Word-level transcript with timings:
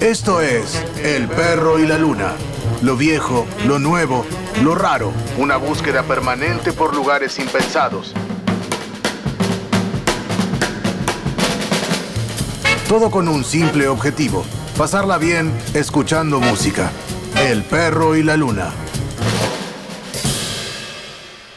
Esto 0.00 0.40
es 0.40 0.82
El 1.04 1.28
perro 1.28 1.78
y 1.78 1.86
la 1.86 1.98
luna. 1.98 2.32
Lo 2.80 2.96
viejo, 2.96 3.44
lo 3.66 3.78
nuevo, 3.78 4.24
lo 4.62 4.74
raro. 4.74 5.12
Una 5.36 5.58
búsqueda 5.58 6.04
permanente 6.04 6.72
por 6.72 6.96
lugares 6.96 7.38
impensados. 7.38 8.14
Todo 12.88 13.10
con 13.10 13.28
un 13.28 13.44
simple 13.44 13.88
objetivo. 13.88 14.42
Pasarla 14.78 15.18
bien 15.18 15.52
escuchando 15.74 16.40
música. 16.40 16.90
El 17.38 17.62
perro 17.62 18.16
y 18.16 18.22
la 18.22 18.38
luna. 18.38 18.72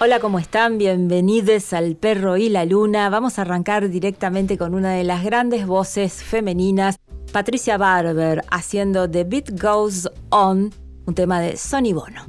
Hola, 0.02 0.20
¿cómo 0.20 0.38
están? 0.38 0.78
Bienvenidos 0.78 1.72
al 1.72 1.96
Perro 1.96 2.36
y 2.36 2.50
la 2.50 2.66
Luna. 2.66 3.10
Vamos 3.10 3.40
a 3.40 3.44
arrancar 3.44 3.88
directamente 3.88 4.58
con 4.58 4.76
una 4.76 4.92
de 4.92 5.06
las 5.06 5.24
grandes 5.24 5.66
voces 5.66 6.16
femeninas, 6.16 7.00
Patricia 7.34 7.80
Barber, 7.80 8.46
haciendo 8.52 9.10
The 9.10 9.24
Beat 9.24 9.60
Goes 9.60 10.08
On, 10.30 10.70
un 11.08 11.16
tema 11.16 11.40
de 11.40 11.58
Sonny 11.58 11.92
Bono. 11.92 12.22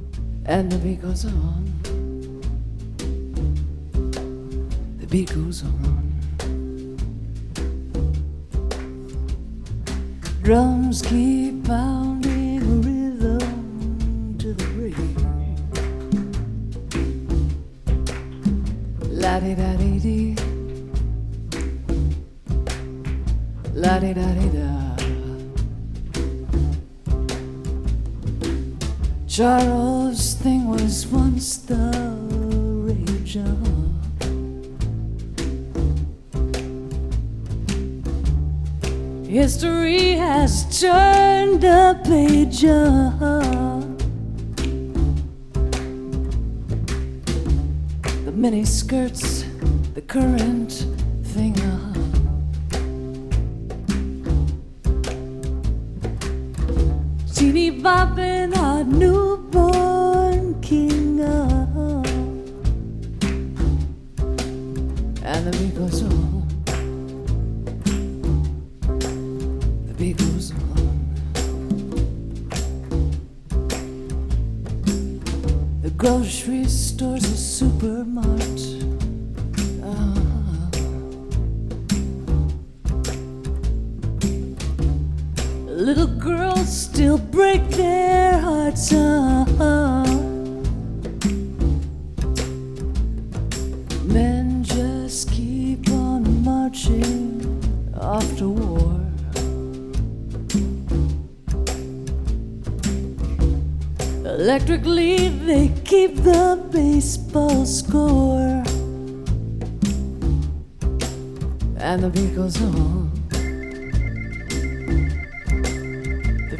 And 0.47 0.71
the 0.71 0.77
beat 0.77 0.99
goes 0.99 1.25
on. 1.25 1.63
The 4.99 5.05
beat 5.07 5.31
goes 5.31 5.63
on. 5.63 6.97
Drums 10.41 11.03
keep 11.03 11.63
pounding 11.65 12.81
rhythm 12.81 14.37
to 14.39 14.55
the 14.55 14.65
break. 14.73 14.95
La 19.11 19.39
di 19.39 19.53
da 19.53 19.75
di 19.75 19.99
di. 19.99 20.35
La 23.75 23.99
di 23.99 24.13
da 24.13 24.33
di 24.33 24.49
da. 24.49 24.84
Charles' 29.35 30.35
thing 30.35 30.69
was 30.69 31.07
once 31.07 31.57
the 31.57 31.91
rage 32.87 33.35
on. 33.35 33.99
History 39.27 40.11
has 40.11 40.79
turned 40.79 41.65
a 41.65 41.99
page 42.05 42.63
on. 42.63 43.97
The 48.23 48.31
mini 48.31 48.63
skirts, 48.63 49.43
the 49.95 50.01
current 50.01 50.85
thing 51.23 51.59
on. 57.69 57.75
Teeny 57.75 57.81
bopping 57.81 58.57
our 58.57 58.83
newborn 58.83 60.61
king 60.61 61.21
on. 61.21 62.05
And 65.23 65.47
the 65.47 65.51
beat 65.57 65.75
goes 65.75 66.03
on. 66.03 66.47
The 69.87 69.93
beat 69.93 70.17
goes 70.17 70.51
on. 70.51 70.59
The 75.81 75.89
grocery 75.91 76.65
store's 76.65 77.25
a 77.25 77.37
supermart. 77.37 78.74
Still 86.95 87.17
break 87.17 87.61
their 87.71 88.39
hearts. 88.39 88.93
ah. 88.93 89.43
Men 94.05 94.63
just 94.63 95.29
keep 95.29 95.89
on 95.89 96.23
marching 96.41 97.41
to 98.37 98.47
war. 98.47 99.01
Electrically, 104.23 105.27
they 105.49 105.67
keep 105.83 106.15
the 106.23 106.63
baseball 106.71 107.65
score. 107.65 108.63
And 111.77 112.03
the 112.03 112.09
beat 112.09 112.33
goes 112.37 112.61
on. 112.61 113.04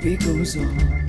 it 0.06 0.20
goes 0.20 0.56
on. 0.56 1.05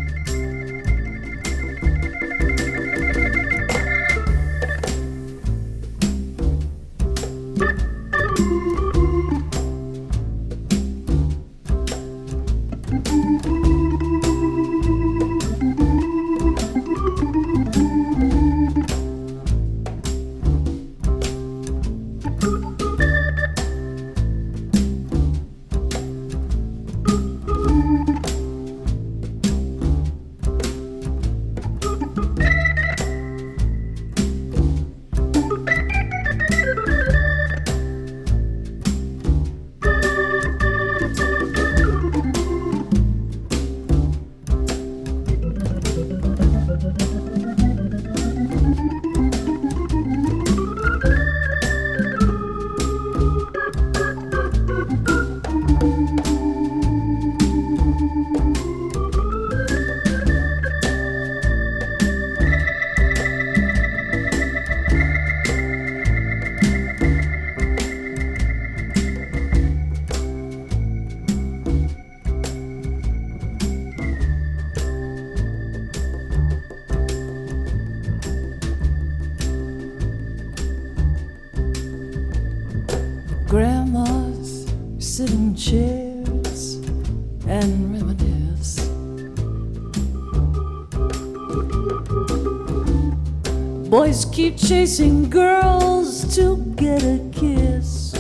Chasing 94.51 95.29
girls 95.31 96.35
to 96.37 96.57
get 96.77 97.03
a 97.03 97.19
kiss. 97.33 98.13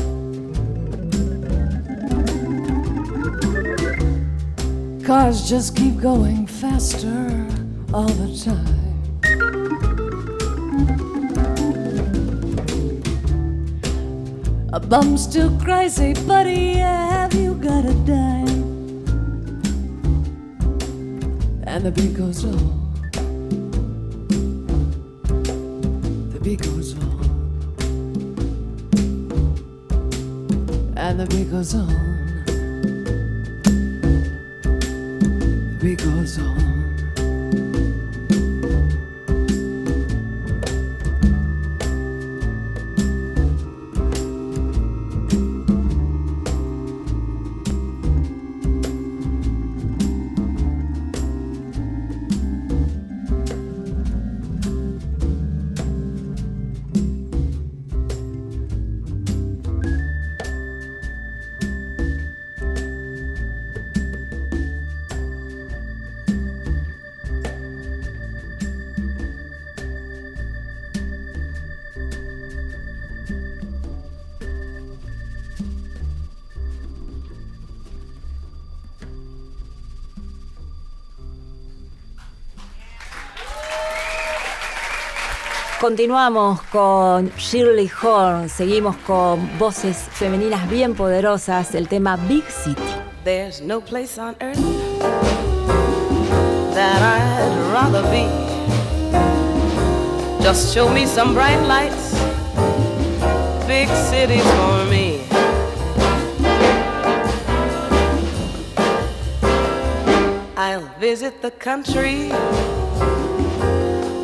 Cars 5.06 5.48
just 5.48 5.76
keep 5.76 6.00
going 6.00 6.46
faster 6.46 7.46
all 7.92 8.08
the 8.08 8.36
time. 8.44 8.76
A 14.72 14.80
bum 14.80 15.16
still 15.16 15.50
cries, 15.60 15.98
buddy, 16.26 16.74
have 16.74 17.34
you 17.34 17.54
got 17.54 17.84
a 17.84 17.94
dime? 18.04 18.64
And 21.66 21.84
the 21.84 21.92
beat 21.92 22.14
goes 22.14 22.44
on. 22.44 22.85
veled 31.26 31.40
igazam 31.40 32.15
Continuamos 85.96 86.60
con 86.64 87.30
Shirley 87.38 87.90
Horn, 88.02 88.50
seguimos 88.50 88.96
con 89.06 89.58
voces 89.58 89.96
femeninas 90.12 90.68
bien 90.68 90.94
poderosas, 90.94 91.74
el 91.74 91.88
tema 91.88 92.18
Big 92.28 92.44
City. 92.50 92.82
There's 93.24 93.62
no 93.62 93.80
place 93.80 94.20
on 94.20 94.36
earth 94.42 94.60
that 96.74 97.00
I'd 97.00 97.72
rather 97.72 98.02
be. 98.10 98.28
Just 100.44 100.74
show 100.74 100.86
me 100.90 101.06
some 101.06 101.32
bright 101.32 101.66
lights, 101.66 102.12
big 103.66 103.88
cities 103.88 104.44
for 104.44 104.84
me. 104.90 105.22
I'll 110.58 110.86
visit 111.00 111.40
the 111.40 111.52
country 111.52 112.30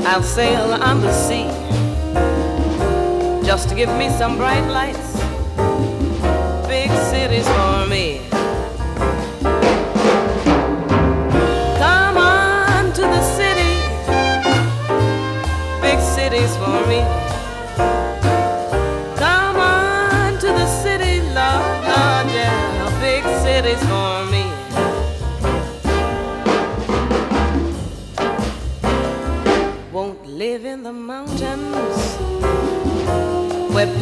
I'll 0.05 0.23
sail 0.23 0.73
on 0.73 1.01
the 1.01 1.13
sea 1.13 1.47
just 3.47 3.69
to 3.69 3.75
give 3.75 3.89
me 3.97 4.09
some 4.11 4.37
bright 4.37 4.67
lights, 4.69 5.17
big 6.67 6.91
cities 7.11 7.47
for 7.47 7.87
me. 7.87 8.31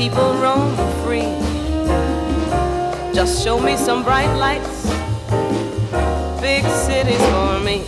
People 0.00 0.32
roam 0.36 0.74
free. 1.04 1.28
Just 3.12 3.44
show 3.44 3.60
me 3.60 3.76
some 3.76 4.02
bright 4.02 4.34
lights, 4.36 4.86
big 6.40 6.64
cities 6.64 7.20
for 7.34 7.60
me. 7.60 7.84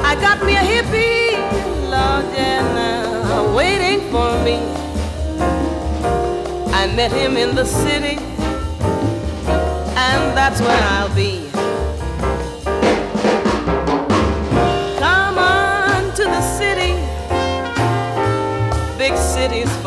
I 0.00 0.16
got 0.20 0.44
me 0.44 0.56
a 0.56 0.64
hippie, 0.72 1.30
Lord, 1.94 2.26
yeah, 2.34 2.58
uh, 2.74 3.28
now, 3.28 3.56
waiting 3.56 4.00
for 4.10 4.30
me. 4.42 4.56
I 6.74 6.92
met 6.96 7.12
him 7.12 7.36
in 7.36 7.54
the 7.54 7.64
city, 7.64 8.18
and 10.06 10.36
that's 10.36 10.60
where 10.60 10.82
I'll 10.90 11.14
be. 11.14 11.47
big 19.08 19.16
cities. 19.16 19.77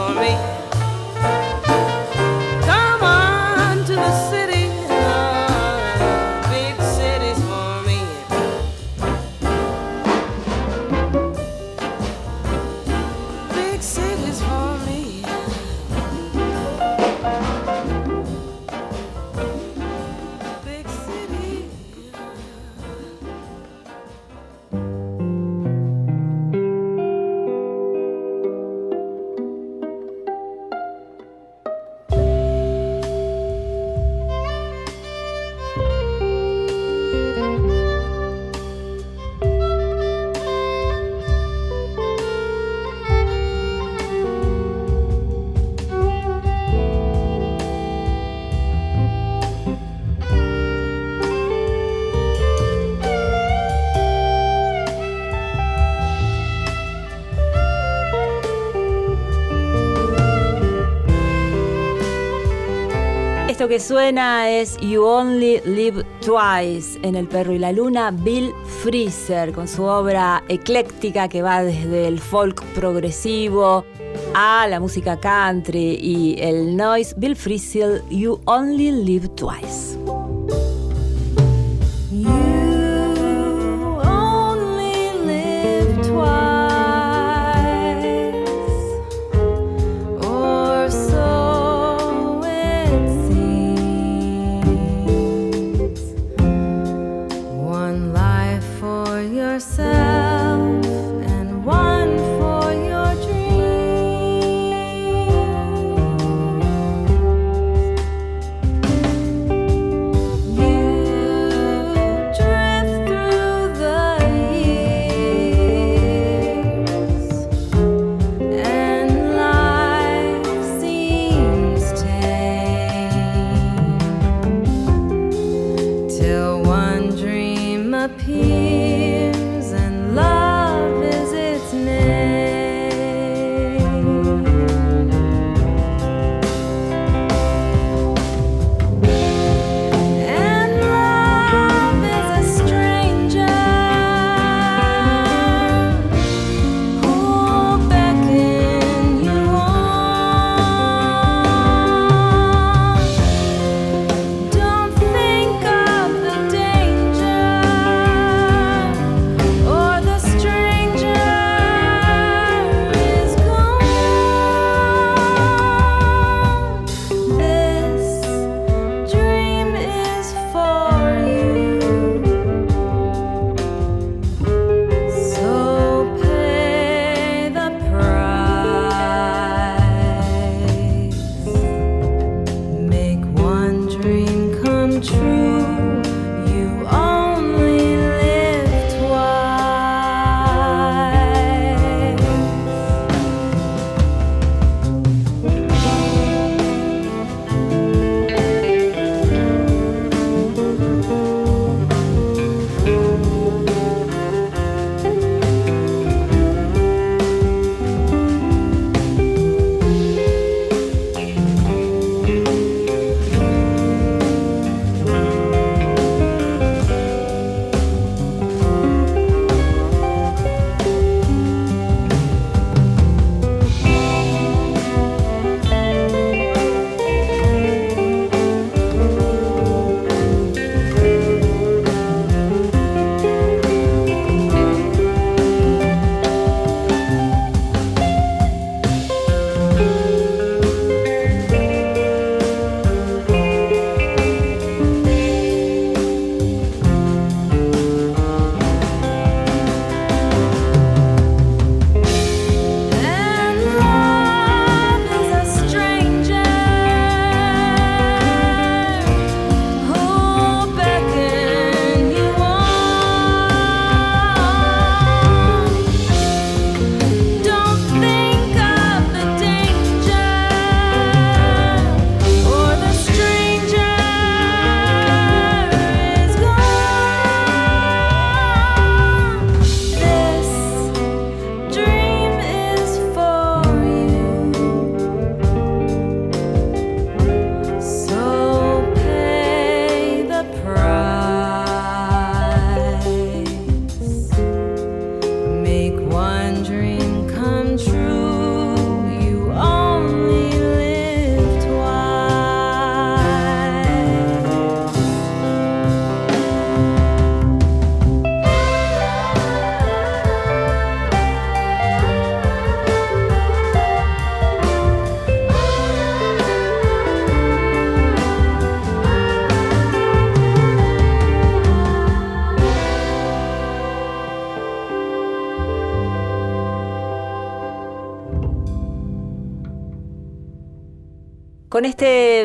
Que 63.72 63.80
suena 63.80 64.50
es 64.50 64.76
You 64.82 65.02
Only 65.02 65.62
Live 65.64 66.04
Twice 66.20 67.00
en 67.04 67.16
El 67.16 67.26
Perro 67.26 67.54
y 67.54 67.58
la 67.58 67.72
Luna, 67.72 68.12
Bill 68.12 68.52
Freezer, 68.84 69.54
con 69.54 69.66
su 69.66 69.84
obra 69.84 70.44
ecléctica 70.50 71.30
que 71.30 71.42
va 71.42 71.64
desde 71.64 72.06
el 72.06 72.20
folk 72.20 72.62
progresivo 72.76 73.86
a 74.34 74.68
la 74.68 74.82
música 74.82 75.18
country 75.18 75.98
y 76.02 76.36
el 76.42 76.76
noise. 76.76 77.16
Bill 77.16 77.34
Freezer, 77.34 78.04
You 78.10 78.42
Only 78.44 78.92
Live 78.92 79.30
Twice. 79.38 79.91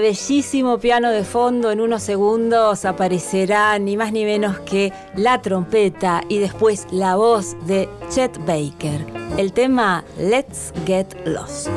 Bellísimo 0.07 0.79
piano 0.79 1.11
de 1.11 1.25
fondo, 1.25 1.73
en 1.73 1.81
unos 1.81 2.01
segundos 2.01 2.85
aparecerá 2.85 3.77
ni 3.81 3.97
más 3.97 4.13
ni 4.13 4.25
menos 4.25 4.61
que 4.61 4.93
la 5.17 5.43
trompeta 5.43 6.23
y 6.29 6.39
después 6.39 6.87
la 6.93 7.17
voz 7.17 7.57
de 7.67 7.89
Chet 8.09 8.39
Baker. 8.47 9.05
El 9.37 9.53
tema 9.53 10.05
Let's 10.17 10.73
Get 10.87 11.09
Lost. 11.25 11.71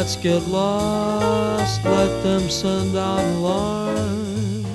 Let's 0.00 0.16
get 0.16 0.40
lost, 0.48 1.84
let 1.84 2.22
them 2.22 2.48
send 2.48 2.96
out 2.96 3.22
alarms. 3.36 4.66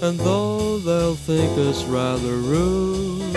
And 0.00 0.18
though 0.18 0.78
they'll 0.78 1.14
think 1.14 1.58
us 1.58 1.84
rather 1.84 2.36
rude, 2.36 3.34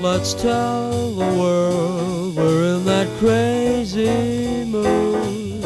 let's 0.00 0.32
tell 0.34 1.10
the 1.10 1.26
world 1.40 2.36
we're 2.36 2.76
in 2.76 2.84
that 2.84 3.08
crazy 3.18 4.64
mood. 4.64 5.64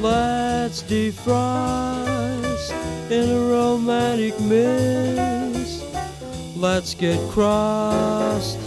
Let's 0.00 0.82
defrost 0.82 2.72
in 3.10 3.28
a 3.28 3.40
romantic 3.40 4.40
mist. 4.40 5.84
Let's 6.56 6.94
get 6.94 7.20
crossed 7.28 8.58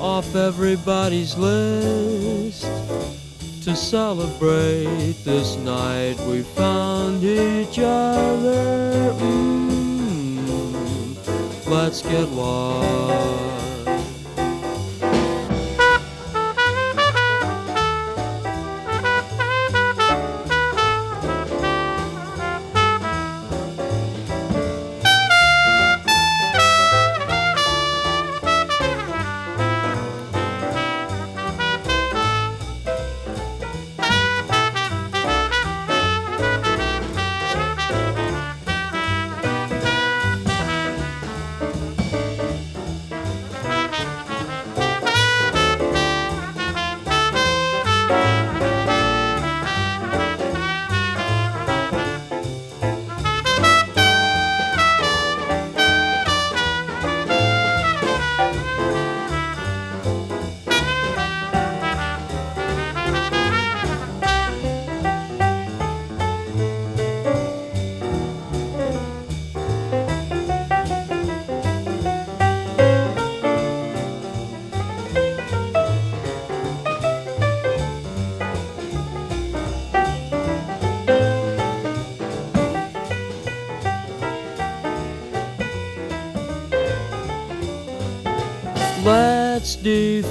off 0.00 0.34
everybody's 0.34 1.36
list 1.36 2.41
celebrate 3.92 5.12
this 5.22 5.56
night 5.56 6.18
we 6.20 6.40
found 6.40 7.22
each 7.22 7.78
other. 7.78 9.12
Mm, 9.20 10.48
let's 11.68 12.00
get 12.00 12.26
lost. 12.30 13.41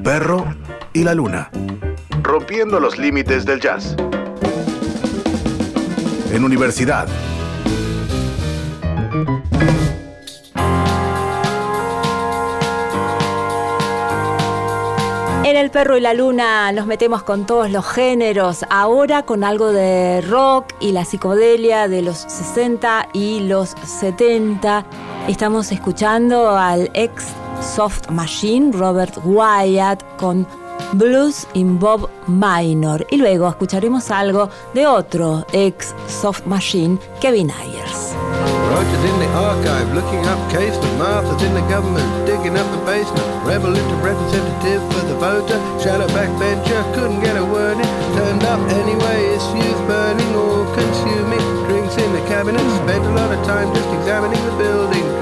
El 0.00 0.04
perro 0.04 0.46
y 0.94 1.04
la 1.04 1.12
luna. 1.12 1.50
Rompiendo 2.22 2.80
los 2.80 2.96
límites 2.96 3.44
del 3.44 3.60
jazz. 3.60 3.94
En 6.32 6.42
universidad. 6.42 7.06
En 15.44 15.56
El 15.56 15.70
Perro 15.70 15.98
y 15.98 16.00
la 16.00 16.14
Luna 16.14 16.72
nos 16.72 16.86
metemos 16.86 17.22
con 17.22 17.44
todos 17.44 17.70
los 17.70 17.86
géneros, 17.86 18.64
ahora 18.70 19.24
con 19.24 19.44
algo 19.44 19.70
de 19.70 20.22
rock 20.22 20.72
y 20.80 20.92
la 20.92 21.04
psicodelia 21.04 21.88
de 21.88 22.00
los 22.00 22.16
60 22.16 23.10
y 23.12 23.40
los 23.40 23.74
70. 23.84 24.86
Estamos 25.28 25.70
escuchando 25.72 26.56
al 26.56 26.90
ex 26.94 27.34
Soft 27.74 28.10
Machine, 28.10 28.72
Robert 28.72 29.16
Wyatt, 29.24 30.02
con 30.16 30.44
Blues 30.94 31.46
in 31.54 31.78
Bob 31.78 32.08
Minor. 32.26 33.06
Y 33.10 33.16
luego 33.16 33.48
escucharemos 33.48 34.10
algo 34.10 34.50
de 34.74 34.86
otro 34.86 35.46
ex 35.52 35.94
Soft 36.08 36.46
Machine, 36.46 36.98
Kevin 37.20 37.50
Ayers. 37.50 38.16
Roger's 38.70 39.04
in 39.04 39.18
the 39.20 39.28
archive, 39.34 39.94
looking 39.94 40.26
up 40.26 40.38
casement. 40.50 40.98
Martha's 40.98 41.42
in 41.42 41.54
the 41.54 41.62
government, 41.70 42.06
digging 42.26 42.58
up 42.58 42.66
the 42.72 42.82
basement. 42.84 43.26
Rebel 43.44 43.74
into 43.76 43.94
representative 44.02 44.82
for 44.90 45.06
the 45.06 45.14
voter. 45.14 45.58
Shadow 45.78 46.08
backbencher, 46.08 46.82
couldn't 46.94 47.20
get 47.20 47.36
a 47.36 47.44
word 47.44 47.78
in. 47.78 47.86
Turned 48.16 48.42
up 48.44 48.60
anyway, 48.82 49.36
issues 49.36 49.78
burning 49.86 50.34
or 50.34 50.66
consuming. 50.74 51.42
Drinks 51.66 51.96
in 51.96 52.12
the 52.12 52.24
cabinet, 52.26 52.62
spent 52.82 53.04
a 53.04 53.14
lot 53.14 53.30
of 53.30 53.44
time 53.46 53.72
just 53.74 53.88
examining 53.94 54.42
the 54.44 54.56
building. 54.58 55.19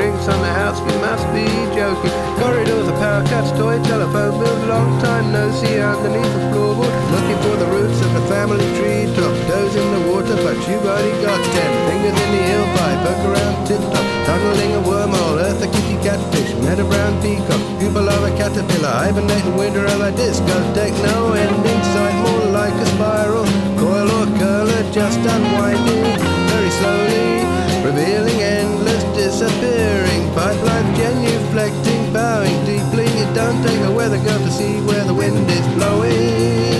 House, 0.68 0.84
you 0.84 1.00
must 1.00 1.24
be 1.32 1.48
joking. 1.72 2.12
Corridors 2.36 2.88
of 2.92 2.96
power 3.00 3.24
cuts, 3.24 3.56
toy 3.56 3.80
telephone 3.88 4.36
bills. 4.36 4.62
Long 4.68 5.00
time 5.00 5.32
no 5.32 5.48
see 5.56 5.80
underneath 5.80 6.28
the 6.36 6.44
floorboard. 6.52 6.92
Looking 7.08 7.40
for 7.40 7.56
the 7.56 7.68
roots 7.72 8.00
of 8.04 8.12
the 8.12 8.24
family 8.28 8.68
tree 8.76 9.08
top. 9.16 9.32
Toes 9.48 9.74
in 9.80 9.88
the 9.96 10.02
water, 10.12 10.36
but 10.44 10.60
you've 10.68 10.84
already 10.84 11.16
got 11.24 11.40
ten. 11.56 11.70
Fingers 11.88 12.16
in 12.20 12.30
the 12.36 12.42
hill 12.52 12.66
pipe, 12.76 13.00
poke 13.00 13.24
around 13.32 13.54
tip 13.64 13.80
top. 13.80 14.06
Tunneling 14.28 14.72
a 14.76 14.82
wormhole, 14.84 15.40
earth 15.40 15.64
a 15.64 15.68
kitty 15.72 15.96
catfish. 16.04 16.52
Met 16.60 16.78
a 16.78 16.84
brown 16.84 17.16
peacock, 17.22 17.62
pupil 17.80 18.04
of 18.04 18.22
a 18.28 18.32
caterpillar. 18.36 18.92
Hibernating 18.92 19.56
winter 19.56 19.86
of 19.88 20.00
a 20.04 20.12
discotheque, 20.12 20.98
no 21.00 21.32
ending 21.32 21.82
sight, 21.96 22.16
more 22.28 22.52
like 22.52 22.76
a 22.76 22.86
spiral 22.92 23.46
Coil 23.80 24.10
or 24.20 24.28
curler, 24.36 24.84
just 24.92 25.20
unwinding 25.20 26.12
very 26.52 26.70
slowly, 26.76 27.40
revealing 27.88 28.42
endless 28.42 28.77
disappearing 29.18 30.22
pipelines, 30.30 30.94
genuflecting, 30.94 32.12
bowing 32.12 32.64
deeply. 32.64 33.06
It 33.22 33.34
don't 33.34 33.60
take 33.66 33.80
a 33.80 33.90
weather 33.90 34.18
girl 34.18 34.38
to 34.38 34.50
see 34.50 34.80
where 34.82 35.04
the 35.04 35.14
wind 35.14 35.50
is 35.50 35.66
blowing. 35.74 36.77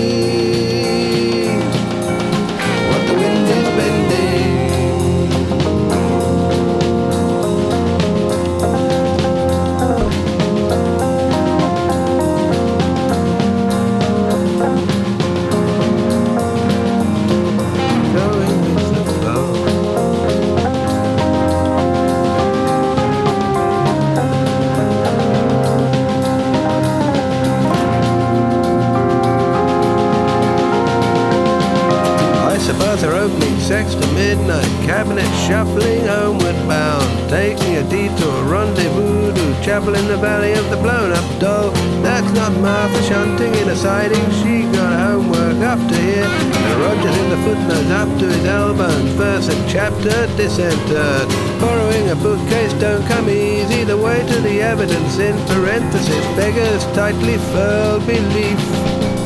They're 32.99 33.15
opening 33.15 33.57
sex 33.59 33.95
to 33.95 34.07
midnight, 34.11 34.65
cabinet 34.85 35.23
shuffling 35.47 36.05
homeward 36.05 36.67
bound, 36.67 37.29
taking 37.29 37.77
a 37.77 37.83
detour, 37.89 38.43
rendezvous 38.43 39.31
to 39.33 39.63
chapel 39.63 39.95
in 39.95 40.05
the 40.09 40.17
valley 40.17 40.51
of 40.51 40.69
the 40.69 40.75
blown 40.75 41.13
up 41.13 41.39
doll. 41.39 41.71
That's 42.03 42.29
not 42.33 42.51
Martha 42.59 43.01
shunting 43.03 43.55
in 43.55 43.69
a 43.69 43.75
siding, 43.75 44.19
she 44.43 44.63
got 44.73 44.99
homework 44.99 45.63
up 45.63 45.79
to 45.79 45.95
here, 45.95 46.25
and 46.25 46.81
Roger's 46.81 47.17
in 47.17 47.29
the 47.29 47.37
footnotes 47.37 47.89
up 47.89 48.19
to 48.19 48.25
his 48.25 48.45
elbows, 48.45 49.09
verse 49.15 49.47
and 49.47 49.69
chapter 49.69 50.27
disentered. 50.35 51.29
Borrowing 51.61 52.09
a 52.09 52.15
bookcase 52.15 52.73
don't 52.81 53.07
come 53.07 53.29
easy, 53.29 53.85
the 53.85 53.97
way 53.97 54.27
to 54.27 54.41
the 54.41 54.61
evidence 54.61 55.19
in 55.19 55.37
parenthesis 55.47 56.25
beggars 56.35 56.83
tightly 56.93 57.37
furled 57.37 58.05
belief. 58.05 59.18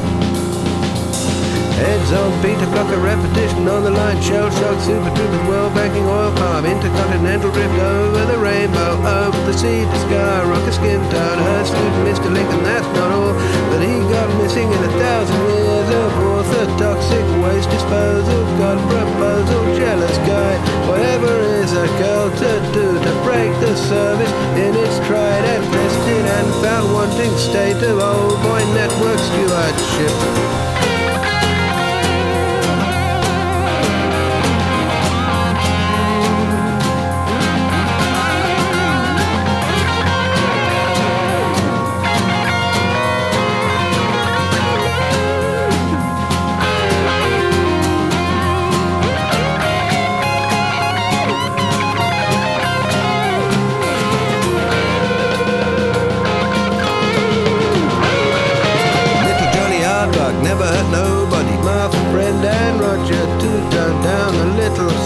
Heads 1.83 2.15
on 2.15 2.31
Peter 2.39 2.63
Blocker 2.71 2.95
repetition 2.95 3.67
on 3.67 3.83
the 3.83 3.91
line, 3.91 4.15
shell 4.23 4.47
shock, 4.47 4.79
super 4.79 5.11
troopers, 5.11 5.43
world 5.51 5.75
banking, 5.75 6.07
oil 6.07 6.31
palm, 6.39 6.63
intercontinental 6.63 7.51
drift 7.51 7.75
over 7.75 8.23
the 8.23 8.39
rainbow, 8.39 9.03
over 9.03 9.35
the 9.43 9.51
sea 9.51 9.83
to 9.83 9.99
sky, 10.07 10.47
rocket 10.47 10.71
skin 10.71 11.03
tone, 11.11 11.39
her 11.43 11.63
student 11.67 12.07
Mr. 12.07 12.31
Lincoln, 12.31 12.63
that's 12.63 12.87
not 12.95 13.11
all 13.11 13.35
But 13.67 13.83
he 13.83 13.99
got 14.07 14.31
missing 14.39 14.71
in 14.71 14.79
a 14.79 14.93
thousand 14.95 15.35
years 15.43 15.89
of 15.91 16.09
orthodoxic 16.23 17.25
waste 17.43 17.67
disposal, 17.67 18.39
God 18.63 18.79
proposal, 18.87 19.75
jealous 19.75 20.17
guy, 20.23 20.55
whatever 20.87 21.35
is 21.59 21.75
a 21.75 21.87
girl 21.99 22.31
to 22.31 22.51
do 22.71 22.87
to 22.95 23.11
break 23.27 23.51
the 23.59 23.75
service 23.75 24.31
in 24.55 24.71
its 24.71 25.03
tried 25.03 25.43
and 25.51 25.63
tested 25.67 26.25
and 26.31 26.47
found 26.63 26.95
wanting 26.95 27.35
state 27.35 27.75
of 27.83 27.99
old 27.99 28.39
boy 28.39 28.63
network 28.71 29.19
stewardship. 29.19 30.72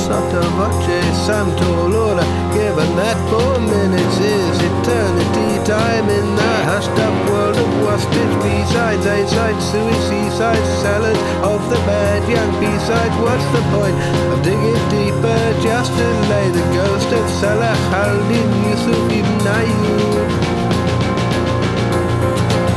Sotto 0.07 0.41
voce. 0.55 0.95
Tall 1.59 1.93
order, 1.93 2.23
given 2.55 2.89
that 2.95 3.17
four 3.29 3.59
minutes 3.59 4.17
is 4.17 4.55
eternity. 4.63 5.59
Time 5.67 6.07
in 6.07 6.27
the 6.39 6.53
hushed 6.63 6.95
up 7.05 7.15
world 7.29 7.57
of 7.57 7.67
waspage. 7.83 8.35
B-sides, 8.41 9.05
A-sides, 9.05 9.63
suey 9.69 9.97
seaside 10.07 10.65
salads 10.81 11.19
of 11.43 11.59
the 11.69 11.79
bad 11.83 12.23
young 12.31 12.51
B-sides. 12.61 13.15
What's 13.19 13.47
the 13.51 13.63
point 13.75 13.97
of 14.31 14.41
digging 14.47 14.83
deeper 14.87 15.41
just 15.61 15.91
to 15.91 16.07
lay 16.31 16.47
the 16.55 16.65
ghost 16.71 17.11
of 17.11 17.25
Salah 17.29 17.75
al-Din 17.91 18.51
Yusuf 18.63 19.11
ibn 19.11 19.39
Ayyub? 19.59 20.76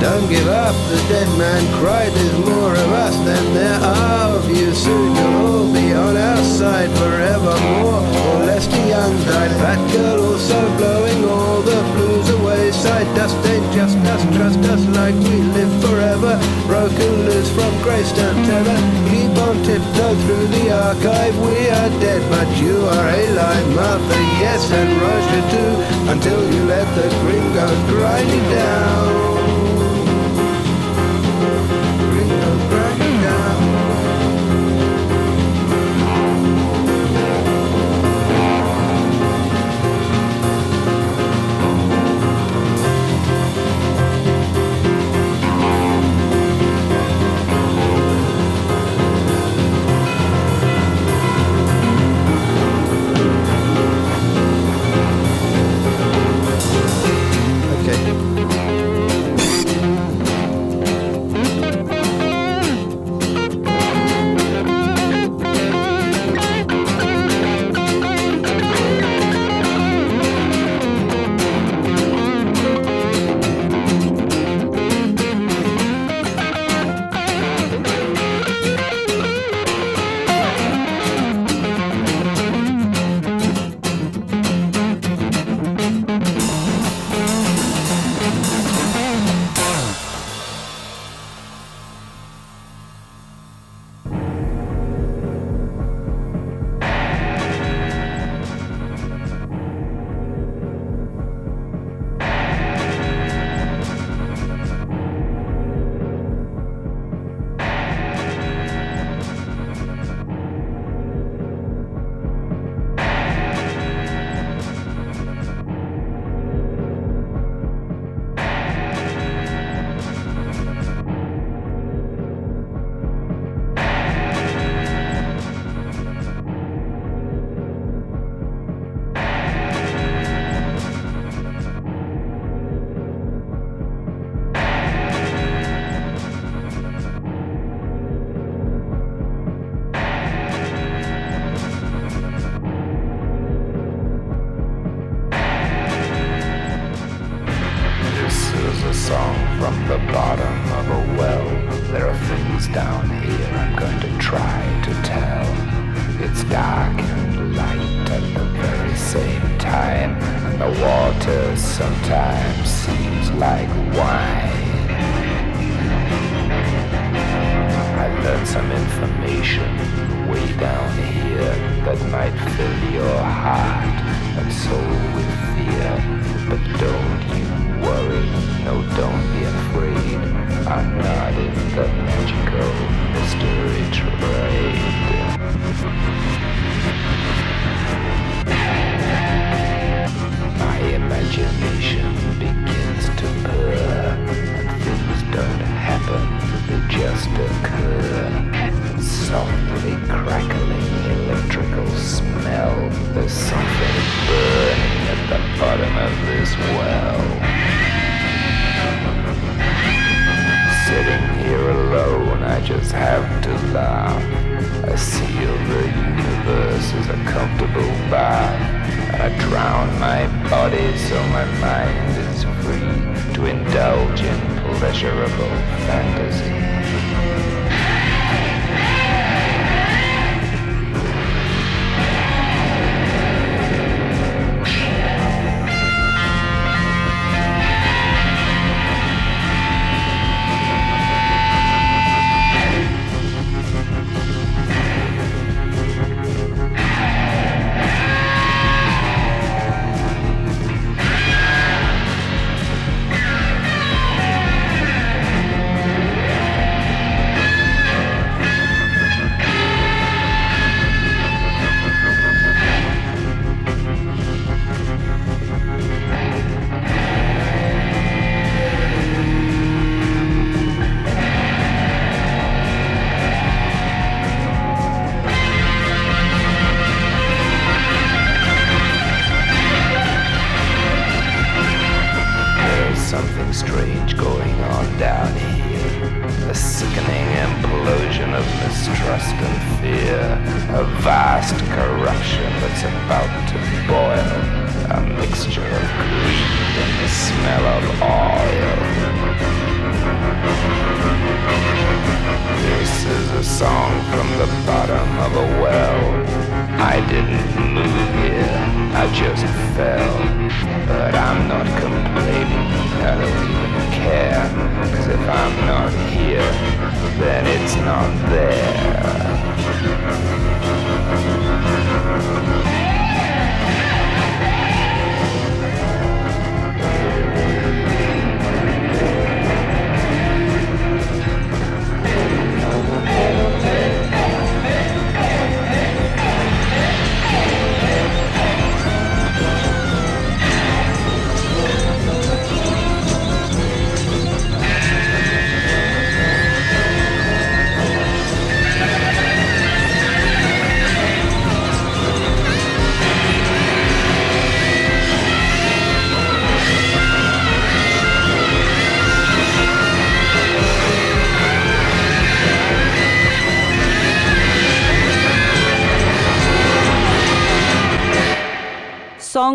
Don't 0.00 0.30
give 0.30 0.48
up, 0.48 0.74
the 0.88 0.96
dead 1.12 1.28
man 1.36 1.62
cried. 1.78 2.10
There's 2.12 2.38
more 2.38 2.72
of 2.72 2.90
us 3.04 3.14
than 3.28 3.44
there 3.52 3.80
are 3.80 4.34
of 4.34 4.48
you. 4.48 4.72
Soon 4.72 5.14
you'll 5.14 5.46
all 5.46 5.72
be 5.72 5.92
on 5.92 6.16
our 6.16 6.42
side 6.42 6.90
forevermore. 6.96 8.00
Or 8.00 8.38
lest 8.48 8.72
a 8.72 8.88
young 8.88 9.14
died, 9.28 9.52
fat 9.60 9.80
girl 9.92 10.24
also 10.24 10.58
blowing 10.78 11.24
all 11.28 11.60
the 11.60 11.80
blues 11.92 12.30
away. 12.30 12.72
Side 12.72 13.14
dust 13.14 13.36
ain't 13.44 13.70
just 13.74 13.98
us, 14.08 14.22
trust 14.36 14.60
us 14.72 14.82
like 14.96 15.14
we 15.14 15.36
live 15.52 15.74
forever. 15.84 16.40
Broken 16.66 17.12
loose 17.28 17.50
from 17.52 17.72
Greystone 17.82 18.40
Tether. 18.48 18.80
Keep 19.12 19.36
on 19.36 19.56
tiptoe 19.68 20.16
through 20.24 20.46
the 20.56 20.72
archive. 20.80 21.36
We 21.44 21.68
are 21.68 21.92
dead, 22.00 22.24
but 22.32 22.48
you 22.56 22.76
are 22.88 23.08
alive. 23.20 23.68
Martha, 23.76 24.18
yes, 24.40 24.64
and 24.72 24.96
Roger 24.96 25.42
too. 25.52 25.72
Until 26.08 26.40
you 26.52 26.64
let 26.64 26.88
the 26.96 27.08
gringos 27.20 27.80
grind 27.92 28.30
you 28.30 28.42
down. 28.56 29.59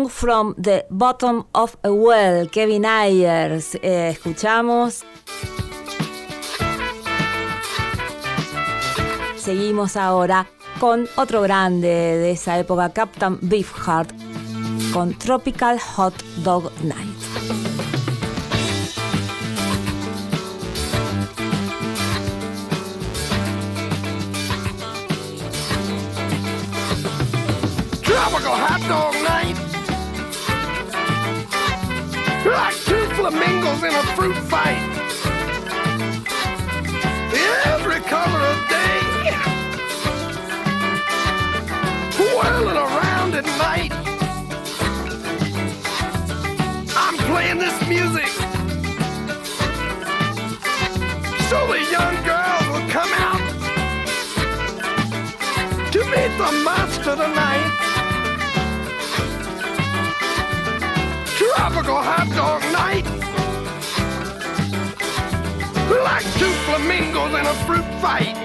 From 0.04 0.54
the 0.56 0.84
Bottom 0.90 1.46
of 1.54 1.78
a 1.82 1.90
Well, 1.90 2.48
Kevin 2.50 2.84
Ayers. 2.84 3.74
Eh, 3.76 4.10
escuchamos. 4.10 5.04
Seguimos 9.36 9.96
ahora 9.96 10.46
con 10.78 11.08
otro 11.16 11.40
grande 11.40 11.88
de 11.88 12.30
esa 12.32 12.58
época, 12.58 12.92
Captain 12.92 13.38
Beefheart, 13.40 14.12
con 14.92 15.14
Tropical 15.14 15.80
Hot 15.80 16.14
Dog 16.44 16.70
Night. 16.82 17.16
tropical 28.02 28.56
hot 28.56 28.80
dog 28.88 29.15
flamingos 33.30 33.82
in 33.82 33.92
a 33.92 34.02
fruit 34.14 34.36
fight. 34.46 34.78
Every 37.66 38.00
color 38.02 38.42
of 38.52 38.68
day, 38.68 39.00
whirling 42.36 42.76
around 42.76 43.34
at 43.34 43.44
night. 43.58 43.92
I'm 46.96 47.16
playing 47.26 47.58
this 47.58 47.88
music 47.88 48.28
so 51.48 51.66
the 51.66 51.80
young 51.90 52.14
girls 52.30 52.66
will 52.72 52.88
come 52.90 53.12
out 53.26 53.42
to 55.90 55.98
meet 56.04 56.32
the 56.38 56.62
monster 56.64 57.16
tonight. 57.16 57.45
flamingos 66.76 67.32
in 67.32 67.46
a 67.46 67.54
fruit 67.64 67.84
fight. 68.02 68.36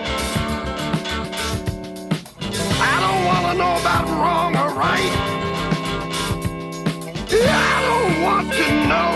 I 2.79 2.95
don't 3.03 3.25
wanna 3.25 3.53
know 3.55 3.75
about 3.77 4.05
wrong 4.07 4.55
or 4.55 4.69
right. 4.73 5.13
I 7.33 7.77
don't 7.87 8.21
want 8.21 8.53
to 8.53 8.67
know. 8.91 9.13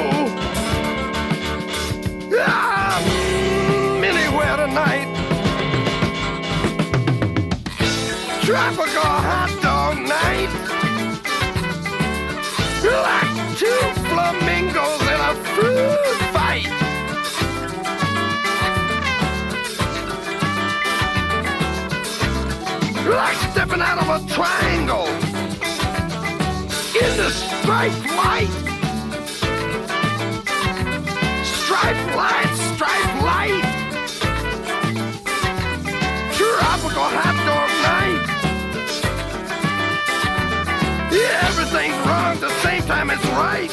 I'm 2.45 4.03
anywhere 4.03 4.57
tonight. 4.57 5.09
Tropical 8.43 9.11
hot 9.27 9.51
dog 9.61 9.95
night. 9.97 10.51
Like 13.07 13.57
two 13.57 13.83
flamingos 14.09 15.01
in 15.13 15.19
a 15.21 15.33
fruit 15.55 16.24
Like 23.07 23.37
stepping 23.51 23.81
out 23.81 23.99
of 23.99 24.09
a 24.09 24.19
triangle 24.33 25.05
in 26.95 27.17
the 27.17 27.29
striped 27.29 28.05
light. 28.17 28.49
Striped 31.45 32.15
light, 32.15 32.55
striped 32.73 33.15
light. 33.21 33.65
Tropical 36.33 37.07
hot 37.15 37.37
dog 37.45 37.69
night. 37.85 38.25
Yeah, 41.13 41.47
everything's 41.49 41.99
wrong 42.07 42.39
the 42.39 42.49
same 42.63 42.83
time 42.83 43.11
it's 43.11 43.25
right. 43.27 43.69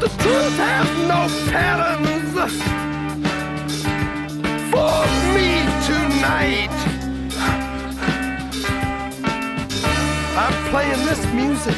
The 0.00 0.08
truth 0.22 0.56
has 0.56 0.88
no 1.06 1.28
patterns 1.52 2.34
for 4.70 5.06
me 5.34 5.48
tonight. 5.86 6.83
I'm 10.36 10.70
playing 10.70 11.06
this 11.06 11.24
music. 11.32 11.76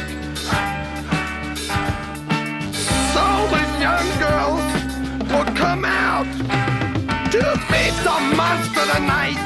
So 3.13 3.23
the 3.53 3.61
young 3.79 4.09
girls 4.17 4.65
will 5.29 5.45
come 5.55 5.85
out 5.85 6.25
to 7.31 7.41
meet 7.71 7.93
the 8.03 8.17
monster 8.35 8.85
tonight. 8.95 9.37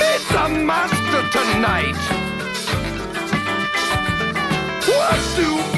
Meet 0.00 0.22
the 0.32 0.48
monster 0.64 1.22
tonight. 1.30 2.00
What 4.88 5.20
do 5.36 5.73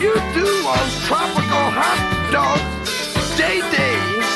you 0.00 0.14
do 0.32 0.46
on 0.64 0.90
tropical 1.06 1.66
hot 1.74 2.28
dog 2.30 2.60
day 3.36 3.58
days? 3.74 4.28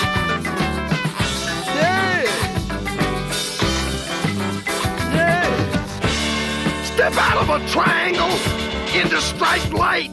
Yeah. 1.78 2.22
Yeah. 5.14 6.82
Step 6.82 7.12
out 7.14 7.38
of 7.42 7.48
a 7.50 7.68
triangle 7.68 8.32
into 9.00 9.20
striped 9.20 9.72
light. 9.72 10.10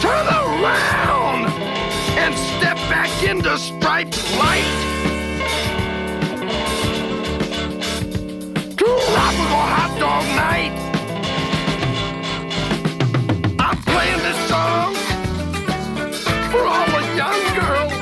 Turn 0.00 0.26
around 0.26 1.46
and 2.18 2.34
step 2.34 2.76
back 2.90 3.22
into 3.22 3.56
striped 3.56 4.18
light. 4.36 4.66
Tropical 8.76 9.62
hot 9.70 9.96
dog 10.00 10.24
night. 10.34 10.89
Playing 13.92 14.22
this 14.22 14.38
song 14.48 14.94
for 16.50 16.62
all 16.72 16.88
the 16.96 17.04
young 17.20 17.40
girls 17.60 17.92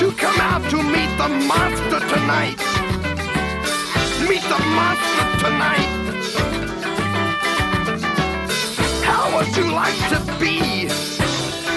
to 0.00 0.06
come 0.16 0.38
out 0.40 0.62
to 0.70 0.78
meet 0.94 1.10
the 1.22 1.28
monster 1.52 2.00
tonight. 2.14 2.58
Meet 4.28 4.44
the 4.54 4.60
monster 4.78 5.26
tonight. 5.44 5.92
How 9.08 9.24
would 9.34 9.50
you 9.56 9.66
like 9.82 9.98
to 10.12 10.18
be 10.38 10.86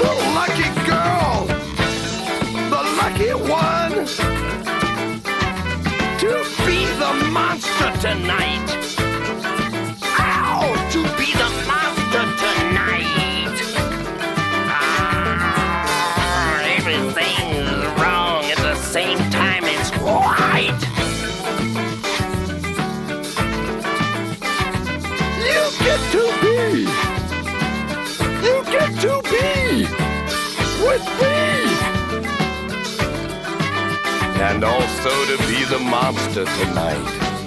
the 0.02 0.12
lucky 0.38 0.69
girl, 0.91 1.45
the 2.74 2.82
lucky 3.02 3.34
one, 3.65 3.95
to 6.24 6.32
be 6.65 6.80
the 7.04 7.13
monster 7.32 7.91
tonight? 8.08 8.51
And 34.62 34.69
also 34.69 35.10
to 35.10 35.38
be 35.47 35.63
the 35.63 35.80
monster 35.80 36.45
tonight. 36.45 37.41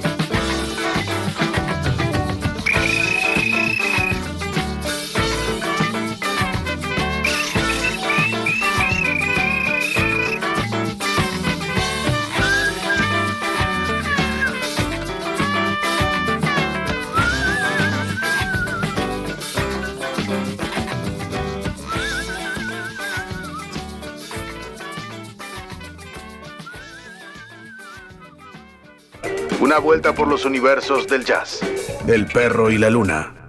Vuelta 29.78 30.14
por 30.14 30.28
los 30.28 30.44
universos 30.44 31.06
del 31.06 31.24
jazz. 31.24 31.60
El 32.06 32.26
perro 32.26 32.70
y 32.70 32.78
la 32.78 32.90
luna. 32.90 33.43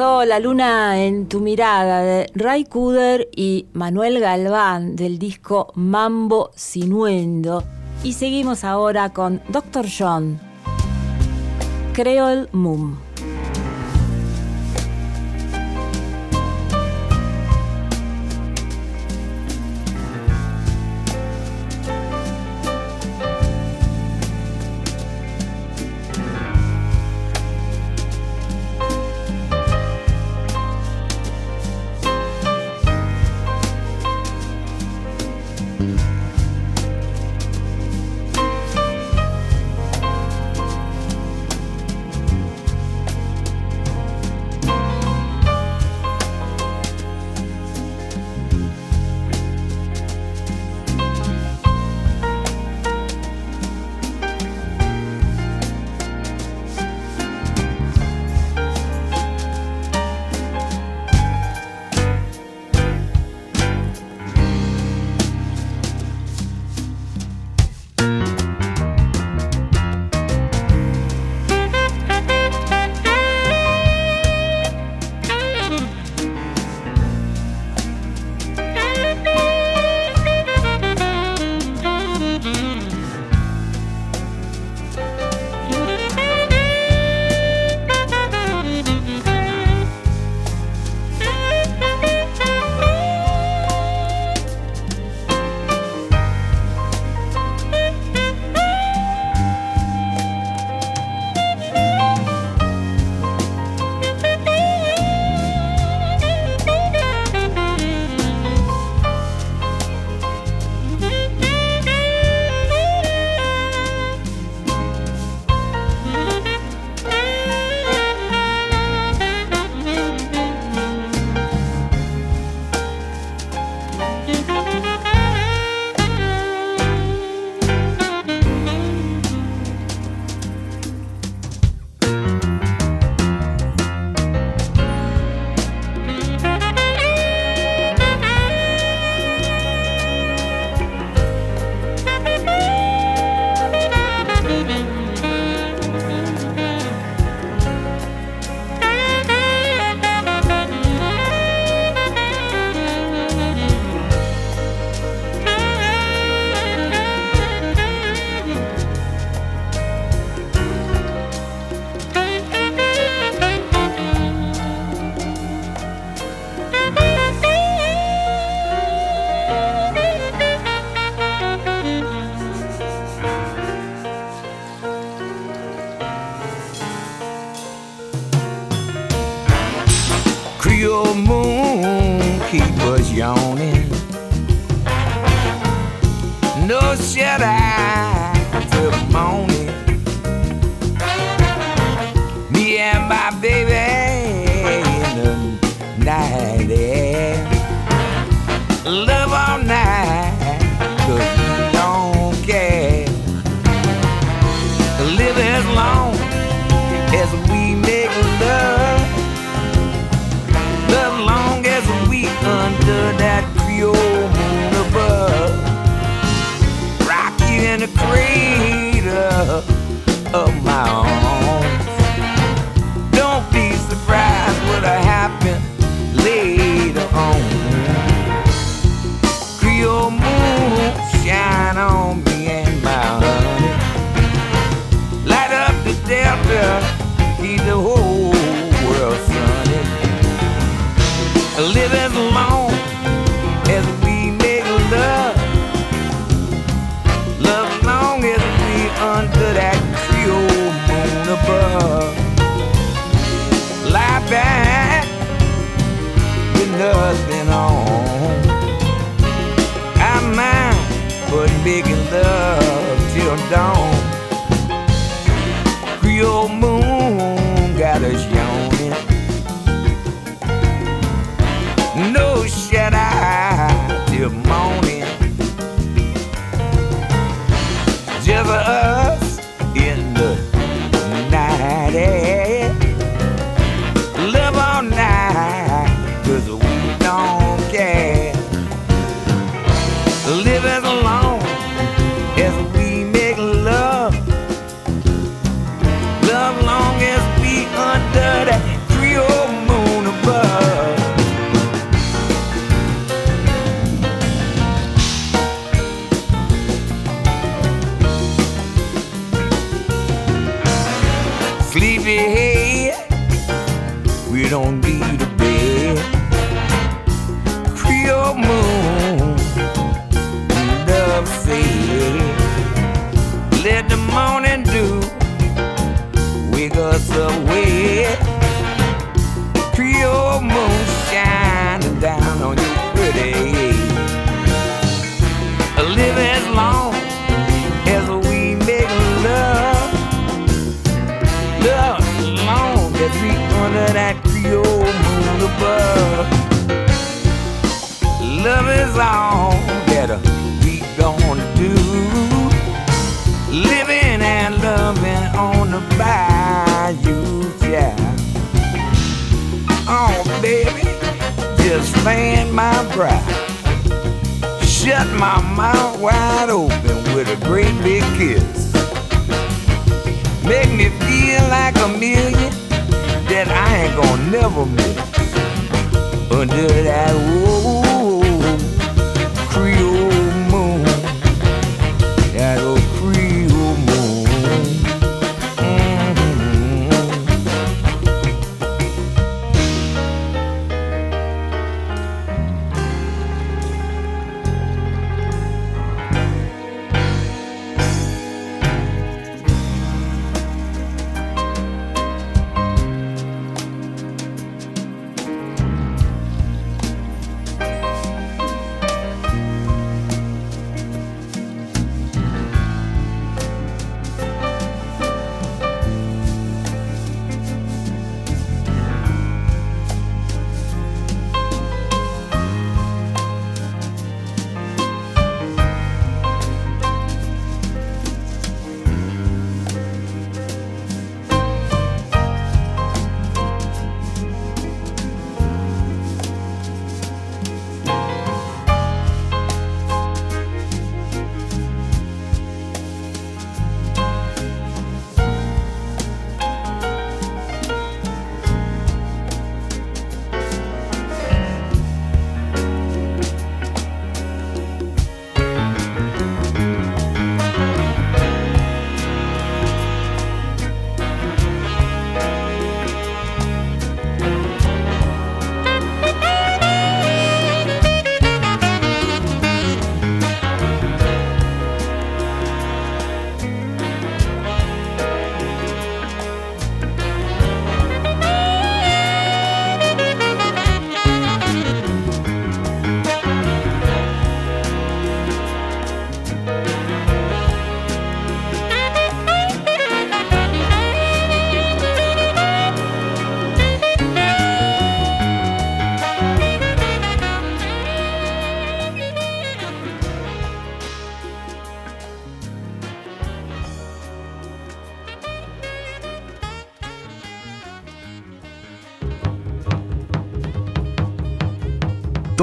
La 0.00 0.40
Luna 0.40 1.04
en 1.04 1.28
tu 1.28 1.40
mirada 1.40 2.00
de 2.00 2.30
Ray 2.34 2.64
Kuder 2.64 3.28
y 3.36 3.66
Manuel 3.74 4.18
Galván 4.18 4.96
del 4.96 5.18
disco 5.18 5.72
Mambo 5.74 6.52
Sinuendo. 6.56 7.62
Y 8.02 8.14
seguimos 8.14 8.64
ahora 8.64 9.10
con 9.10 9.42
Dr. 9.50 9.84
John, 9.94 10.40
Creole 11.92 12.48
Moon. 12.52 13.09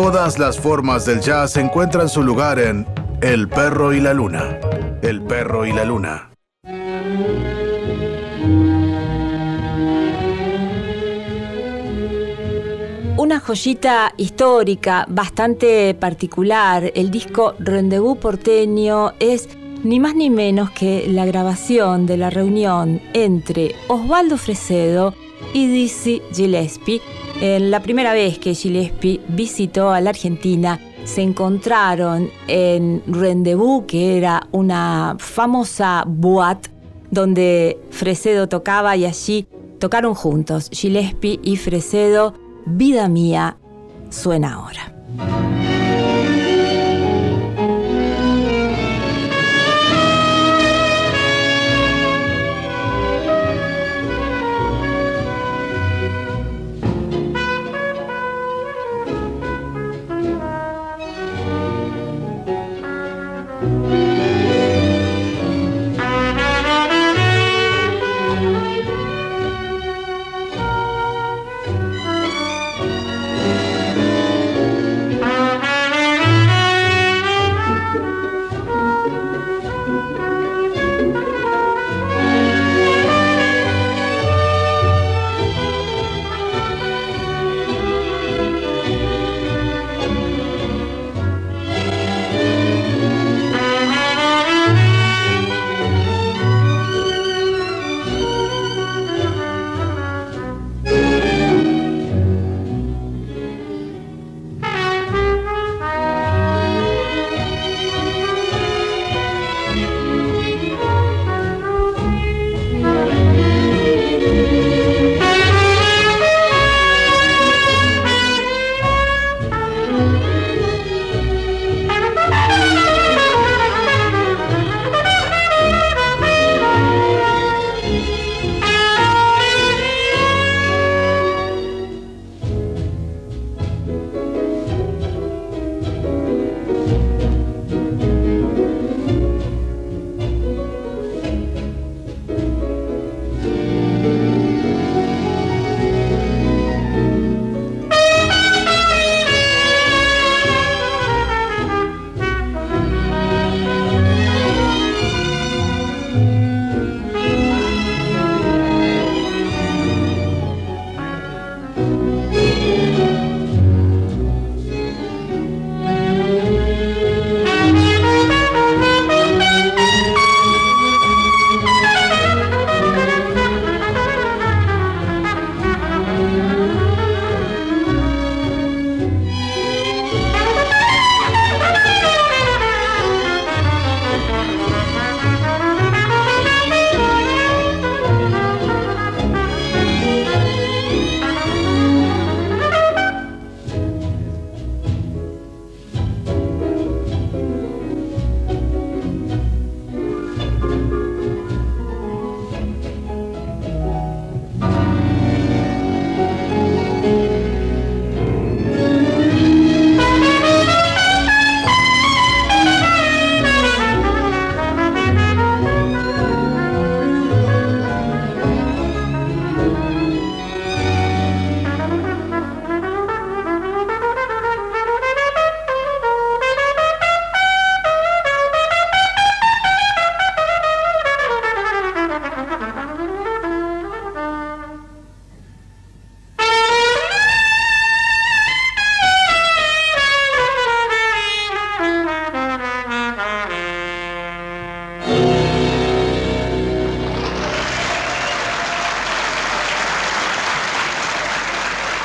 Todas 0.10 0.40
las 0.40 0.58
formas 0.58 1.06
del 1.06 1.20
jazz 1.20 1.58
encuentran 1.58 2.08
su 2.08 2.24
lugar 2.24 2.60
en 2.60 2.88
El 3.20 3.50
perro 3.50 3.92
y 3.92 4.00
la 4.00 4.14
luna. 4.14 4.58
El 5.02 5.22
perro 5.22 5.66
y 5.66 5.74
la 5.74 5.84
luna. 5.84 6.30
Una 13.18 13.42
joyita 13.42 14.14
histórica 14.16 15.04
bastante 15.10 15.94
particular, 15.94 16.90
el 16.96 17.12
disco 17.12 17.56
Rendezvous 17.60 18.18
porteño 18.18 19.12
es 19.20 19.50
ni 19.84 20.00
más 20.00 20.16
ni 20.16 20.30
menos 20.30 20.72
que 20.72 21.06
la 21.10 21.26
grabación 21.26 22.06
de 22.06 22.16
la 22.16 22.30
reunión 22.30 23.02
entre 23.12 23.76
Osvaldo 23.90 24.38
Fresedo 24.38 25.14
y 25.54 25.68
Dizzy 25.68 26.22
Gillespie. 26.34 27.02
En 27.40 27.70
la 27.70 27.82
primera 27.82 28.14
vez 28.14 28.40
que 28.40 28.56
Gillespie 28.56 29.22
visitó 29.28 29.92
a 29.92 30.02
la 30.02 30.10
Argentina, 30.10 30.80
se 31.04 31.22
encontraron 31.22 32.32
en 32.48 33.04
Rendezvous, 33.06 33.86
que 33.86 34.18
era 34.18 34.48
una 34.52 35.16
famosa 35.20 36.04
boate 36.08 36.70
donde 37.12 37.80
Fresedo 37.92 38.50
tocaba 38.50 38.98
y 38.98 39.06
allí 39.06 39.48
tocaron 39.80 40.16
juntos 40.16 40.70
Gillespie 40.72 41.40
y 41.44 41.58
Fresedo. 41.58 42.34
Vida 42.66 43.08
mía 43.08 43.58
suena 44.10 44.56
ahora. 44.56 45.77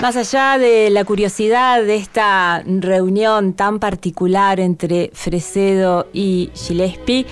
Más 0.02 0.16
allá 0.16 0.58
de 0.58 0.90
la 0.90 1.04
curiosidad 1.04 1.80
de 1.84 1.94
esta 1.94 2.64
reunión 2.66 3.52
tan 3.52 3.78
particular 3.78 4.58
entre 4.58 5.12
Fresedo 5.14 6.08
y 6.12 6.50
Gillespie, 6.54 7.24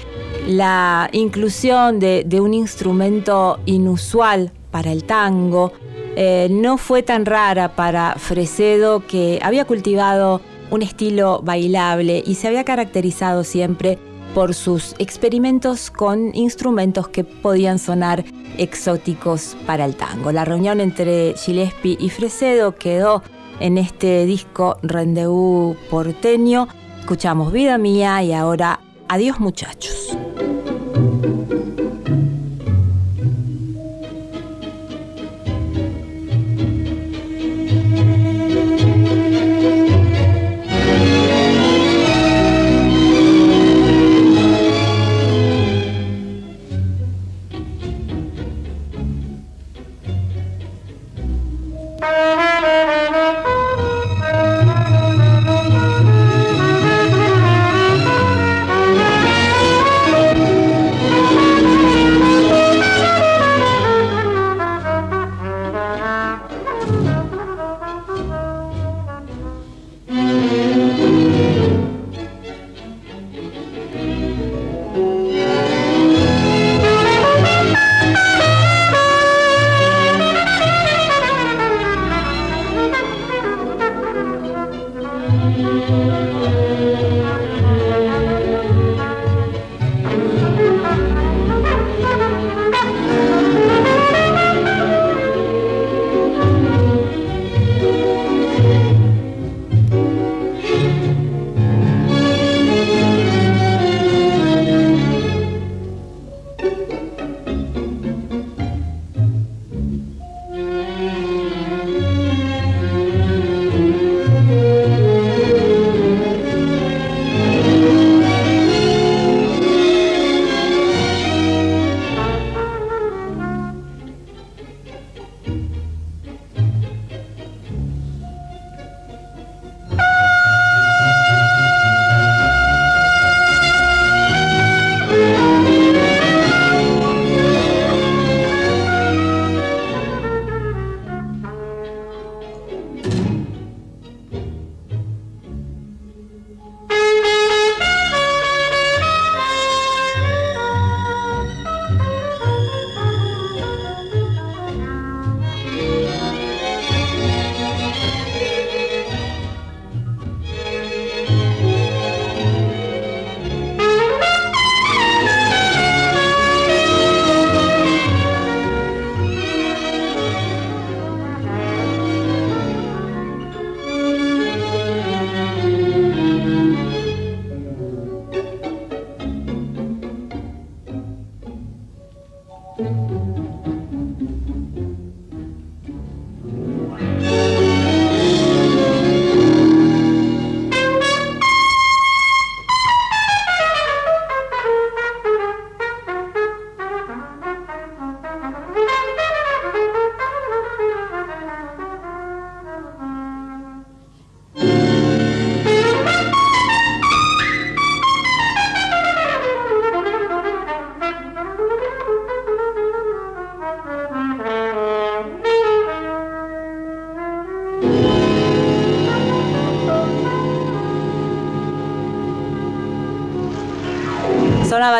la 0.46 1.10
inclusión 1.10 1.98
de, 1.98 2.24
un 2.40 2.54
instrumento 2.54 3.58
inusual 3.66 4.52
para 4.70 4.92
el 4.92 5.02
tango 5.02 5.72
eh, 6.14 6.46
no 6.48 6.78
fue 6.78 7.02
tan 7.02 7.26
rara 7.26 7.74
para 7.74 8.14
Fresedo 8.14 9.04
que 9.04 9.40
había 9.42 9.64
cultivado 9.64 10.40
un 10.70 10.82
estilo 10.82 11.40
bailable 11.42 12.22
y 12.24 12.36
se 12.36 12.46
había 12.46 12.62
caracterizado 12.62 13.42
siempre 13.42 13.98
por 14.34 14.54
sus 14.54 14.94
experimentos 14.98 15.90
con 15.90 16.34
instrumentos 16.34 17.08
que 17.08 17.24
podían 17.24 17.78
sonar 17.78 18.24
exóticos 18.58 19.56
para 19.66 19.84
el 19.84 19.96
tango. 19.96 20.32
La 20.32 20.44
reunión 20.44 20.80
entre 20.80 21.34
Gillespie 21.34 21.96
y 21.98 22.10
Fresedo 22.10 22.74
quedó 22.74 23.22
en 23.60 23.78
este 23.78 24.26
disco 24.26 24.78
Rendezvous 24.82 25.76
porteño. 25.90 26.68
Escuchamos 27.00 27.52
Vida 27.52 27.78
Mía 27.78 28.22
y 28.22 28.32
ahora 28.32 28.80
Adiós 29.12 29.40
muchachos. 29.40 30.16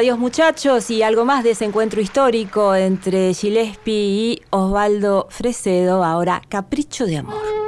Adiós 0.00 0.18
muchachos 0.18 0.90
y 0.90 1.02
algo 1.02 1.26
más 1.26 1.44
de 1.44 1.50
ese 1.50 1.66
encuentro 1.66 2.00
histórico 2.00 2.74
entre 2.74 3.34
Gillespie 3.34 3.94
y 3.94 4.42
Osvaldo 4.48 5.26
Fresedo, 5.28 6.02
ahora 6.02 6.40
Capricho 6.48 7.04
de 7.04 7.18
Amor. 7.18 7.59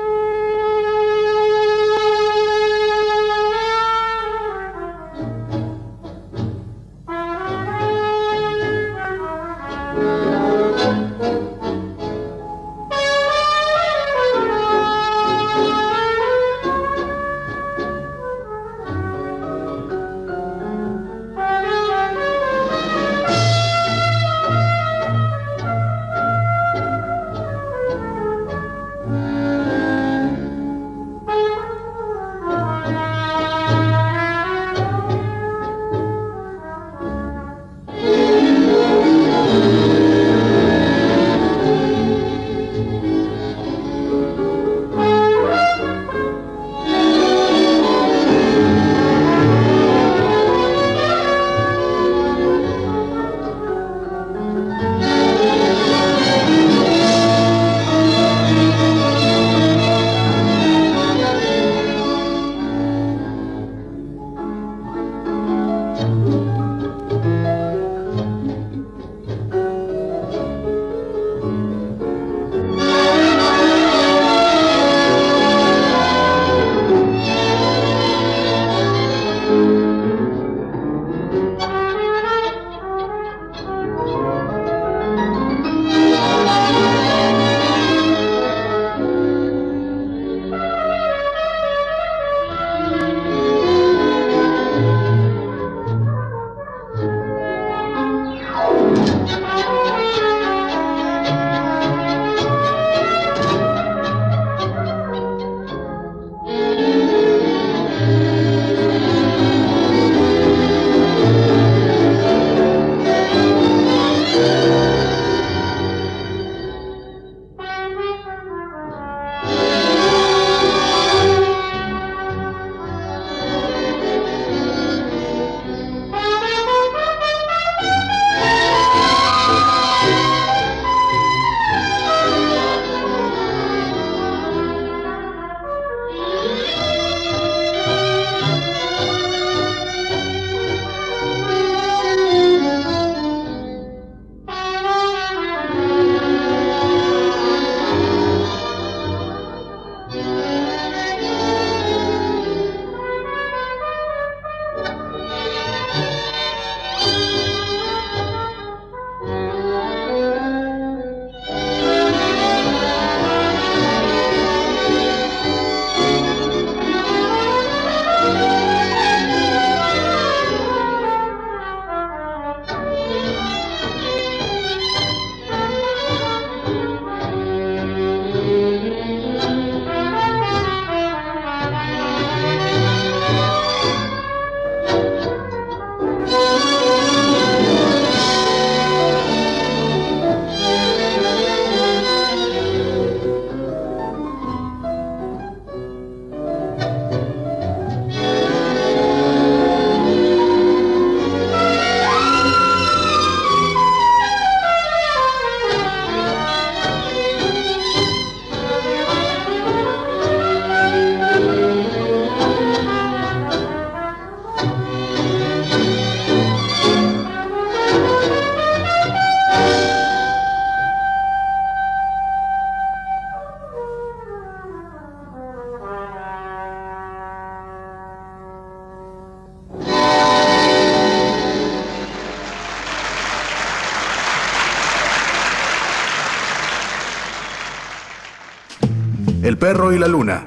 La 240.02 240.08
luna. 240.08 240.44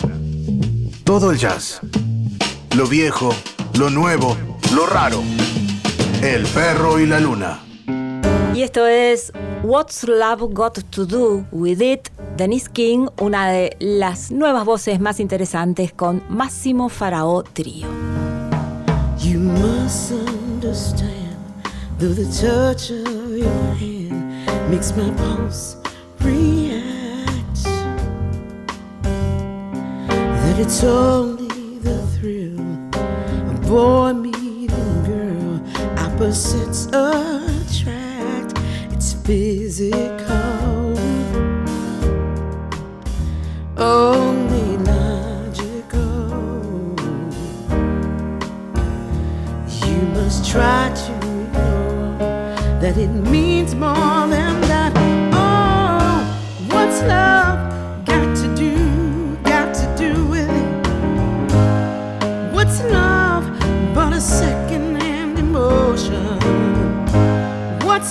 Todo 1.06 1.32
el 1.32 1.38
jazz. 1.38 1.80
Lo 2.76 2.88
viejo, 2.88 3.34
lo 3.80 3.90
nuevo, 3.90 4.36
lo 4.76 4.86
raro. 4.86 5.24
El 6.22 6.46
perro 6.48 7.00
y 7.00 7.06
la 7.06 7.22
luna. 7.22 7.62
Y 8.54 8.64
esto 8.64 8.86
es 8.86 9.32
What's 9.64 10.04
Love 10.04 10.54
Got 10.54 10.80
to 10.90 11.06
Do 11.06 11.46
With 11.54 11.82
It, 11.82 12.10
Denise 12.36 12.70
King, 12.70 13.08
una 13.22 13.50
de 13.50 13.78
las 13.80 14.30
nuevas 14.30 14.66
voces 14.66 15.00
más 15.00 15.22
interesantes 15.22 15.94
con 15.94 16.22
Máximo 16.28 16.90
Faraó 16.90 17.42
Trío. 17.44 17.88
You 19.20 19.40
must 19.40 20.12
understand, 20.12 21.38
though 21.98 22.14
the 22.14 22.26
touch 22.26 22.92
of 22.92 23.38
your 23.38 23.76
hand 23.80 24.70
makes 24.70 24.94
my 24.98 25.10
pulse 25.12 25.78
react, 26.20 26.65
that 30.56 30.62
it's 30.62 30.84
only 30.84 31.80
the 31.80 31.98
thrill 32.18 32.60
of 33.52 33.62
boy 33.68 34.14
meeting 34.14 35.04
girl, 35.04 35.62
opposites 36.00 36.86
attract. 36.88 38.58
It's 38.92 39.14
physical, 39.14 40.98
only 43.78 44.78
logical. 44.78 46.30
You 49.86 50.02
must 50.14 50.50
try 50.50 50.94
to 50.94 51.14
ignore 51.16 52.18
that 52.80 52.98
it 52.98 53.10
means 53.10 53.76
more 53.76 54.28
than 54.28 54.45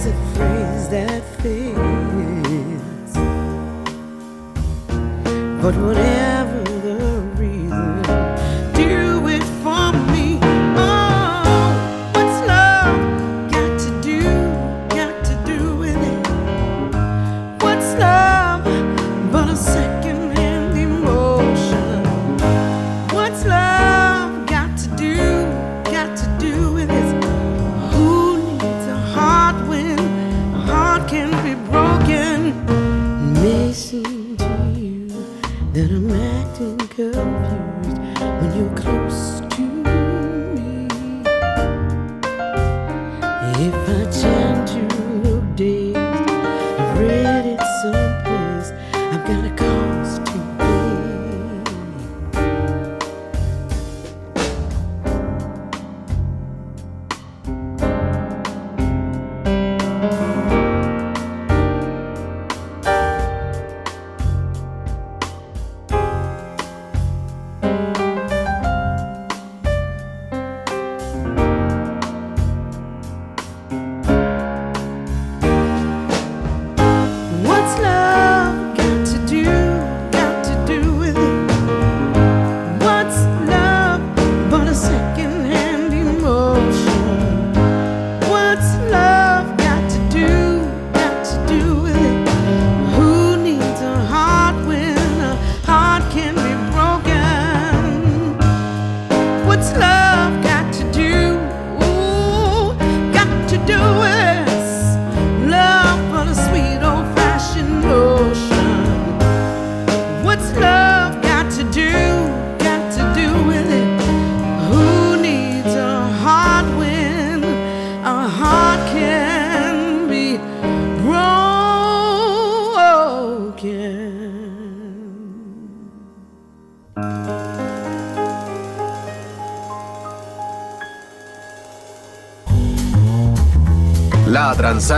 There's 0.00 0.14
a 0.14 0.18
phrase 0.36 0.88
that 0.90 1.24
fits. 1.42 3.14
But 5.60 5.74
whatever 5.74 6.17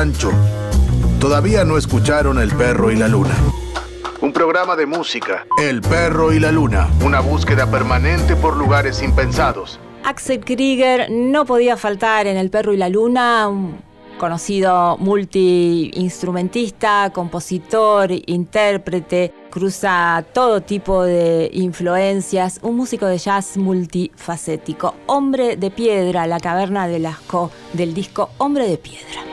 Sancho. 0.01 0.33
Todavía 1.21 1.63
no 1.67 1.77
escucharon 1.77 2.41
El 2.41 2.57
perro 2.57 2.91
y 2.91 2.97
la 2.97 3.07
luna. 3.07 3.35
Un 4.23 4.33
programa 4.33 4.75
de 4.75 4.87
música. 4.87 5.45
El 5.63 5.83
perro 5.83 6.33
y 6.33 6.41
la 6.41 6.51
luna. 6.51 6.89
Una 7.05 7.21
búsqueda 7.21 7.71
permanente 7.71 8.35
por 8.35 8.57
lugares 8.57 9.03
impensados. 9.03 9.79
Axel 10.03 10.43
Krieger 10.43 11.11
no 11.11 11.45
podía 11.45 11.77
faltar 11.77 12.27
en 12.27 12.39
El 12.39 12.49
perro 12.49 12.73
y 12.73 12.79
la 12.79 12.89
luna, 12.89 13.47
un 13.49 13.77
conocido 14.19 14.97
multiinstrumentista, 14.97 17.11
compositor, 17.13 18.09
intérprete, 18.25 19.35
cruza 19.51 20.25
todo 20.33 20.63
tipo 20.63 21.05
de 21.05 21.51
influencias, 21.53 22.59
un 22.63 22.77
músico 22.77 23.05
de 23.05 23.19
jazz 23.19 23.59
multifacético. 23.59 24.95
Hombre 25.05 25.59
de 25.59 25.71
piedra, 25.71 26.27
la 26.27 26.41
caverna 26.41 26.89
de 26.89 27.01
Lascaux 27.01 27.53
del 27.75 27.93
disco 27.93 28.31
Hombre 28.39 28.67
de 28.67 28.79
piedra. 28.79 29.30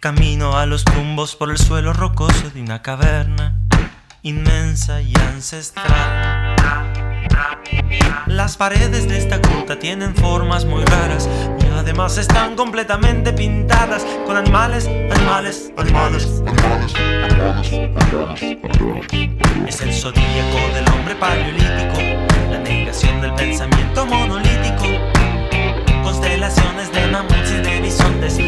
Camino 0.00 0.56
a 0.56 0.64
los 0.64 0.82
tumbos 0.82 1.36
por 1.36 1.50
el 1.50 1.58
suelo 1.58 1.92
rocoso 1.92 2.48
de 2.54 2.62
una 2.62 2.80
caverna 2.80 3.60
inmensa 4.22 5.02
y 5.02 5.12
ancestral. 5.14 6.56
Las 8.26 8.56
paredes 8.56 9.06
de 9.06 9.18
esta 9.18 9.36
gruta 9.36 9.78
tienen 9.78 10.14
formas 10.16 10.64
muy 10.64 10.82
raras 10.86 11.28
y 11.62 11.66
además 11.66 12.16
están 12.16 12.56
completamente 12.56 13.34
pintadas 13.34 14.02
con 14.26 14.38
animales, 14.38 14.86
animales, 14.86 15.70
animales, 15.76 16.42
animales, 16.46 16.94
animales, 17.74 18.54
Es 19.68 19.82
el 19.82 19.92
zodíaco 19.92 20.74
del 20.74 20.88
hombre 20.94 21.14
paleolítico, 21.16 21.98
la 22.50 22.58
negación 22.60 23.20
del 23.20 23.34
pensamiento 23.34 24.06
monolítico, 24.06 24.86
constelaciones 26.02 26.90
de 26.90 27.06
mamuts 27.08 27.50
y 27.50 27.60
de 27.60 27.80
bisontes, 27.82 28.38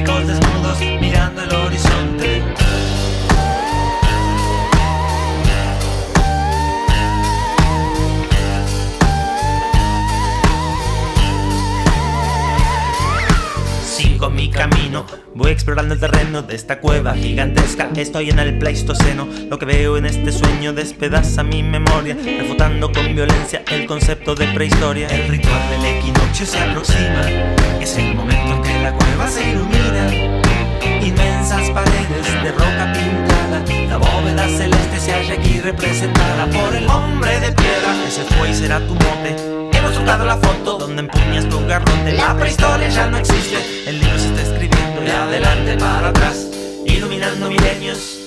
científicos 0.00 0.26
desnudos 0.26 0.80
mirando 1.00 1.42
el 1.42 1.54
horizonte. 1.54 2.42
con 14.18 14.34
mi 14.34 14.50
camino. 14.50 15.06
Voy 15.34 15.50
explorando 15.50 15.94
el 15.94 16.00
terreno 16.00 16.42
de 16.42 16.54
esta 16.54 16.78
cueva 16.78 17.14
gigantesca. 17.14 17.88
Estoy 17.96 18.28
en 18.28 18.38
el 18.38 18.58
Pleistoceno. 18.58 19.26
Lo 19.48 19.58
que 19.58 19.64
veo 19.64 19.96
en 19.96 20.04
este 20.04 20.30
sueño 20.30 20.74
despedaza 20.74 21.42
mi 21.42 21.62
memoria, 21.62 22.14
refutando 22.14 22.92
con 22.92 23.14
violencia 23.14 23.62
el 23.70 23.86
concepto 23.86 24.34
de 24.34 24.46
prehistoria. 24.48 25.08
El 25.08 25.26
ritual 25.26 25.70
del 25.70 25.96
equinoccio 25.96 26.44
se 26.44 26.58
aproxima. 26.58 27.30
Es 27.80 27.96
el 27.96 28.14
momento 28.14 28.49
se 29.28 29.50
ilumina. 29.50 30.40
Inmensas 31.00 31.70
paredes 31.70 32.42
de 32.42 32.52
roca 32.52 32.92
pintada. 32.92 33.64
La 33.88 33.96
bóveda 33.96 34.48
celeste 34.48 35.00
se 35.00 35.12
halla 35.12 35.34
aquí 35.34 35.60
representada 35.60 36.46
por 36.46 36.74
el 36.74 36.88
hombre 36.88 37.40
de 37.40 37.52
piedra. 37.52 37.94
Ese 38.06 38.22
fue 38.24 38.50
y 38.50 38.54
será 38.54 38.80
tu 38.80 38.94
mote 38.94 39.60
Hemos 39.72 39.94
trucado 39.94 40.24
la 40.24 40.36
foto 40.36 40.78
donde 40.78 41.00
empuñas 41.02 41.48
tu 41.48 41.64
garrote. 41.66 42.12
La 42.12 42.36
prehistoria 42.36 42.88
ya 42.88 43.06
no 43.06 43.18
existe. 43.18 43.88
El 43.88 43.98
libro 44.00 44.18
se 44.18 44.28
está 44.28 44.42
escribiendo 44.42 45.00
de 45.00 45.12
adelante 45.12 45.76
para 45.78 46.08
atrás, 46.08 46.46
iluminando 46.86 47.48
milenios. 47.48 48.20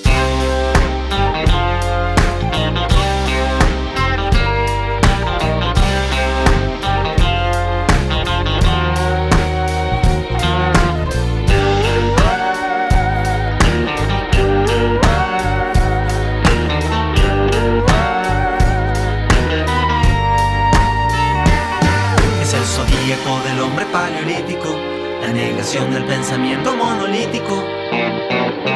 Paleolítico, 23.94 24.76
la 25.22 25.32
negación 25.32 25.92
del 25.92 26.02
pensamiento 26.04 26.74
monolítico. 26.74 27.62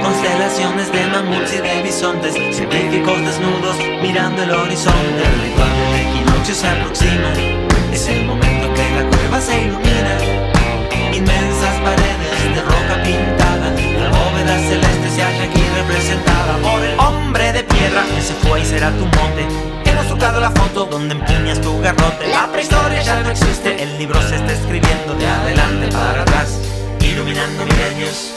Constelaciones 0.01 0.93
de 0.93 1.07
mamuts 1.09 1.55
y 1.55 1.59
de 1.59 1.83
bisontes, 1.83 2.35
científicos 2.55 3.19
desnudos 3.27 3.77
mirando 4.01 4.45
el 4.45 4.53
horizonte. 4.53 5.21
El 5.29 5.43
ritual 5.43 5.73
del 5.75 6.07
equinoccio 6.07 6.55
se 6.55 6.69
aproxima, 6.69 7.33
es 7.93 8.07
el 8.07 8.27
momento 8.27 8.69
en 8.69 8.75
que 8.75 8.87
la 8.95 9.11
cueva 9.11 9.41
se 9.41 9.61
ilumina. 9.61 10.15
Inmensas 11.13 11.77
paredes 11.83 12.55
de 12.55 12.63
roca 12.63 13.03
pintada, 13.03 13.69
la 13.99 14.09
bóveda 14.17 14.57
celeste 14.71 15.11
se 15.17 15.23
halla 15.25 15.45
aquí 15.51 15.65
representada 15.81 16.59
por 16.59 16.81
el 16.81 16.97
hombre 16.97 17.53
de 17.53 17.65
piedra. 17.65 18.05
Ese 18.17 18.35
fue 18.35 18.61
y 18.61 18.65
será 18.65 18.93
tu 18.93 19.05
monte 19.99 20.09
trucado 20.09 20.41
la 20.41 20.51
foto 20.51 20.85
donde 20.87 21.15
empuñas 21.15 21.61
tu 21.61 21.81
garrote. 21.81 22.29
La 22.29 22.51
prehistoria 22.51 23.03
ya 23.03 23.23
no 23.23 23.31
existe, 23.31 23.83
el 23.83 23.99
libro 23.99 24.21
se 24.23 24.37
está 24.37 24.53
escribiendo 24.53 25.15
de 25.15 25.27
adelante 25.27 25.89
para 25.93 26.23
atrás, 26.23 26.61
iluminando 27.01 27.65
milenios. 27.65 28.35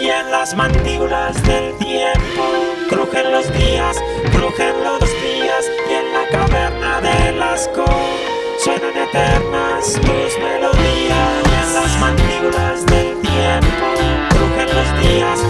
Y 0.00 0.08
en 0.08 0.30
las 0.30 0.54
mandíbulas 0.54 1.42
del 1.44 1.76
tiempo 1.78 2.44
crujen 2.88 3.32
los 3.32 3.52
días, 3.52 3.96
crujen 4.32 4.84
los 4.84 5.00
días, 5.00 5.70
y 5.88 5.92
en 5.94 6.12
la 6.12 6.28
caverna 6.30 7.00
de 7.00 7.32
las 7.32 7.68
cosas 7.68 7.84
suenan 7.94 8.33
eternas 9.14 9.92
tus 9.92 10.38
melodías 10.42 11.44
en 11.54 11.74
las 11.74 12.00
mandíbulas 12.00 12.84
del 12.86 13.20
tiempo. 13.20 13.86
Crujen 14.30 14.68
los 14.74 15.00
días, 15.00 15.40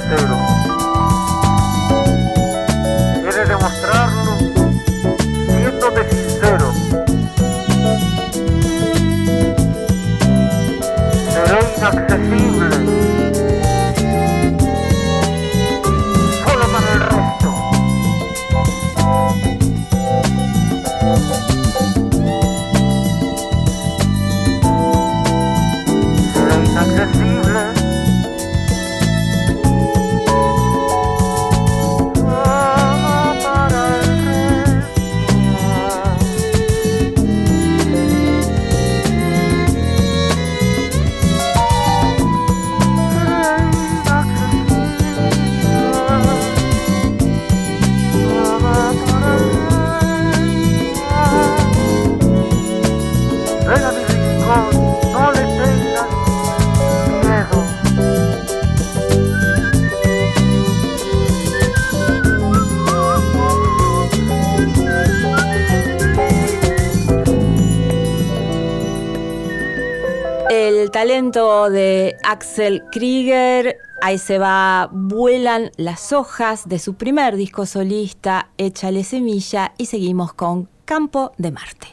trasero. 0.00 0.53
de 71.34 72.16
Axel 72.22 72.84
Krieger. 72.92 73.76
Ahí 74.00 74.18
se 74.18 74.38
va 74.38 74.88
Vuelan 74.92 75.72
las 75.76 76.12
hojas 76.12 76.68
de 76.68 76.78
su 76.78 76.94
primer 76.94 77.34
disco 77.34 77.66
solista, 77.66 78.50
Échale 78.56 79.02
semilla, 79.02 79.72
y 79.76 79.86
seguimos 79.86 80.32
con 80.32 80.68
Campo 80.84 81.32
de 81.36 81.50
Marte. 81.50 81.83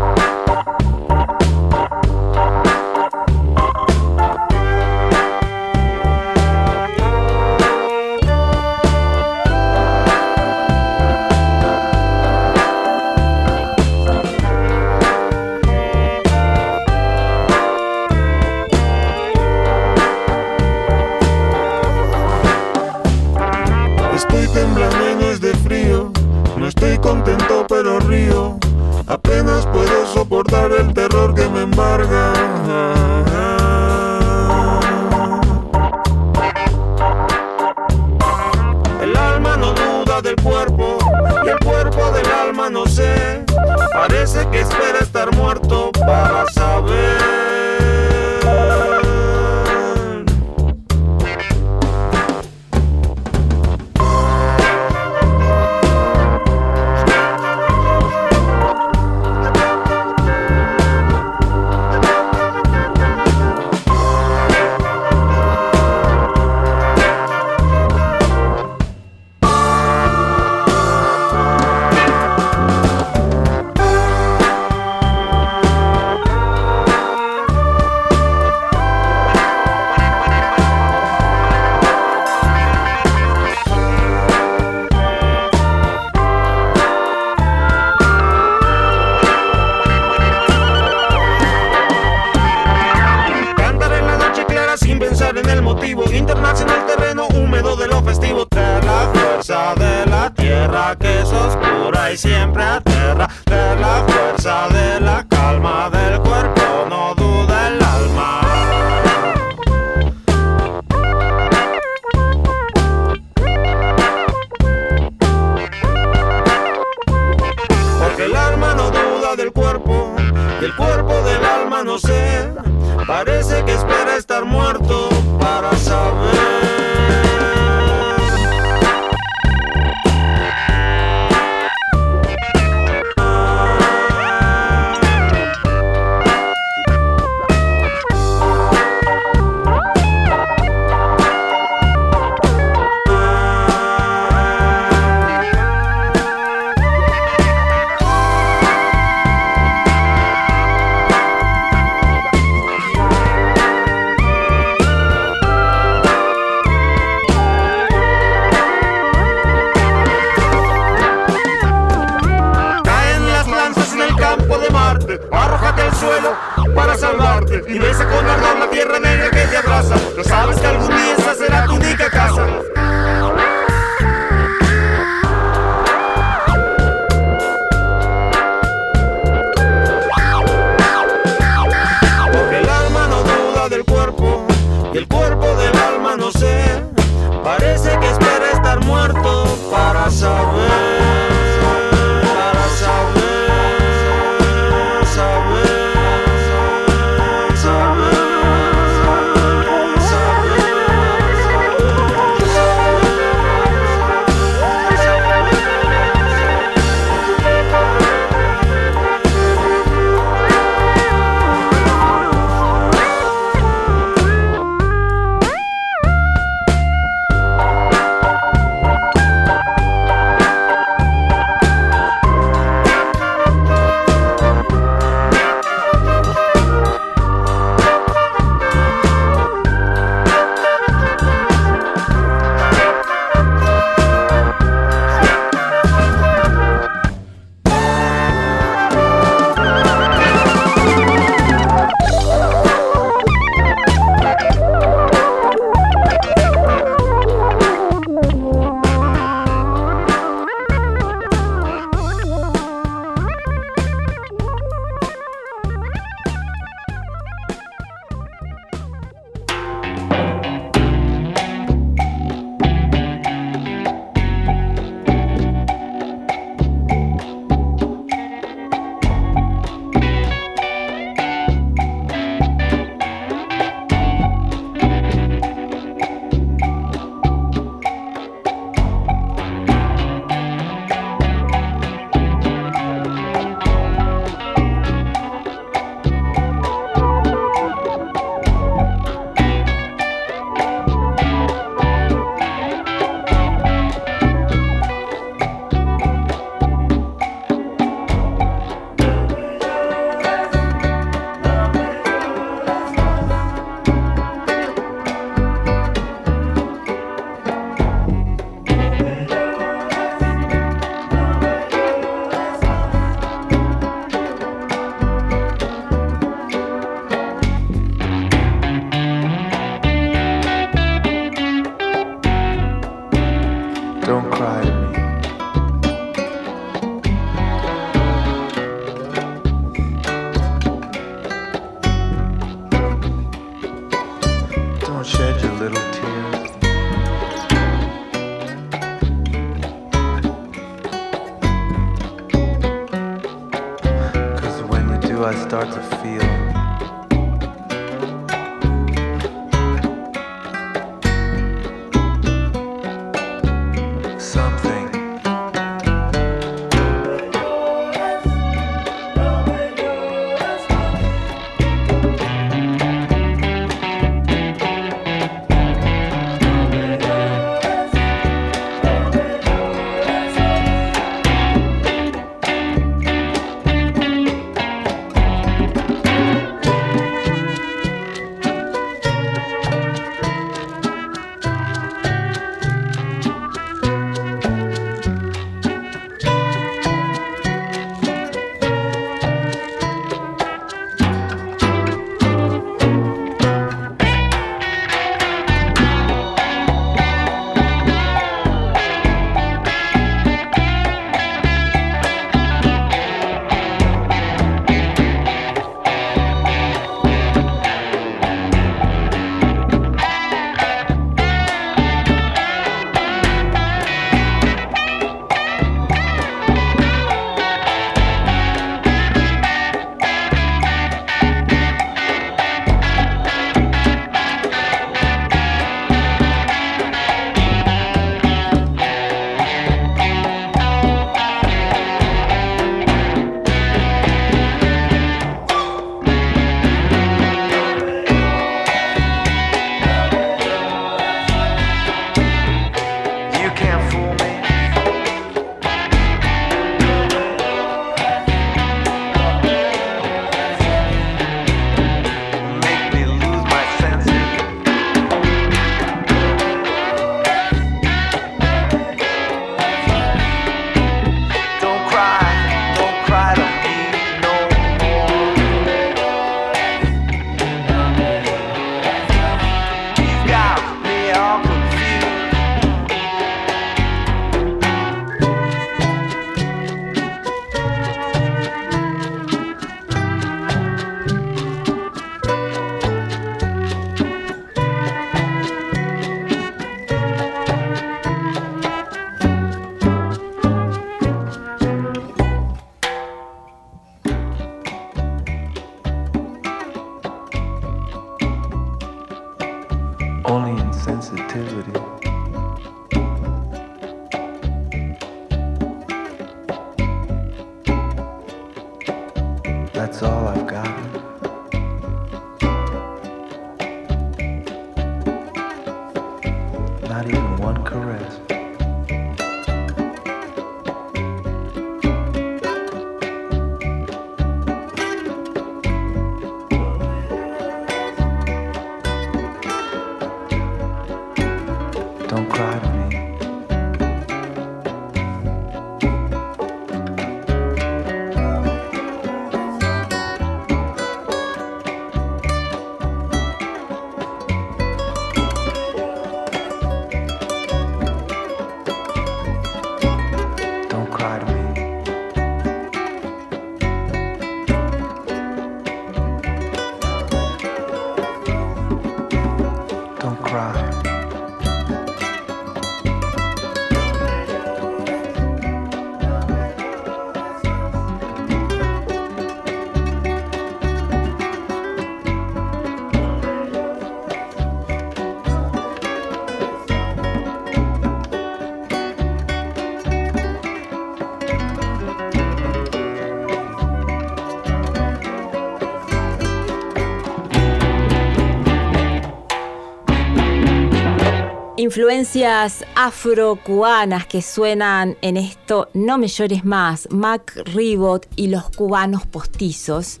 Influencias 591.76 592.64
afro-cubanas 592.74 594.06
que 594.06 594.22
suenan 594.22 594.96
en 595.02 595.18
esto 595.18 595.68
No 595.74 595.98
me 595.98 596.08
llores 596.08 596.42
más, 596.42 596.88
Mac 596.90 597.38
Ribot 597.52 598.06
y 598.16 598.28
los 598.28 598.48
cubanos 598.48 599.04
postizos. 599.04 600.00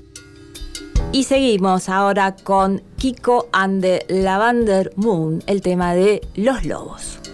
Y 1.12 1.24
seguimos 1.24 1.90
ahora 1.90 2.34
con 2.34 2.80
Kiko 2.96 3.50
and 3.52 3.82
the 3.82 4.06
Lavender 4.08 4.90
Moon, 4.96 5.44
el 5.46 5.60
tema 5.60 5.92
de 5.92 6.26
Los 6.34 6.64
Lobos. 6.64 7.25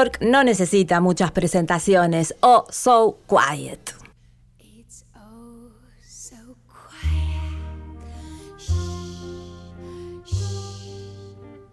Bjork 0.00 0.22
no 0.22 0.42
necesita 0.42 0.98
muchas 1.00 1.30
presentaciones. 1.30 2.34
Oh, 2.40 2.64
so 2.70 3.18
quiet. 3.26 3.94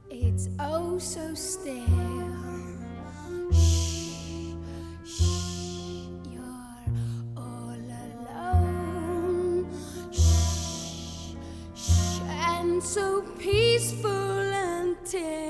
It's 0.09 0.49
oh 0.59 0.99
so 0.99 1.33
still. 1.35 1.73
Shh, 3.53 4.55
shh, 5.05 5.21
you're 6.29 6.83
all 7.37 7.79
alone. 8.09 9.67
Shh, 10.11 11.35
shh, 11.75 12.21
and 12.29 12.83
so 12.83 13.23
peaceful 13.39 14.51
until 14.53 15.46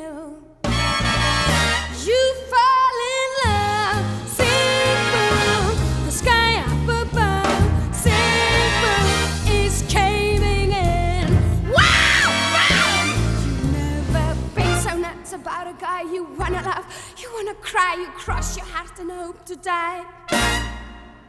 cry, 17.67 17.95
you 17.99 18.07
cross 18.11 18.55
your 18.55 18.65
heart 18.65 18.97
and 18.97 19.11
hope 19.11 19.43
to 19.45 19.55
die 19.57 20.05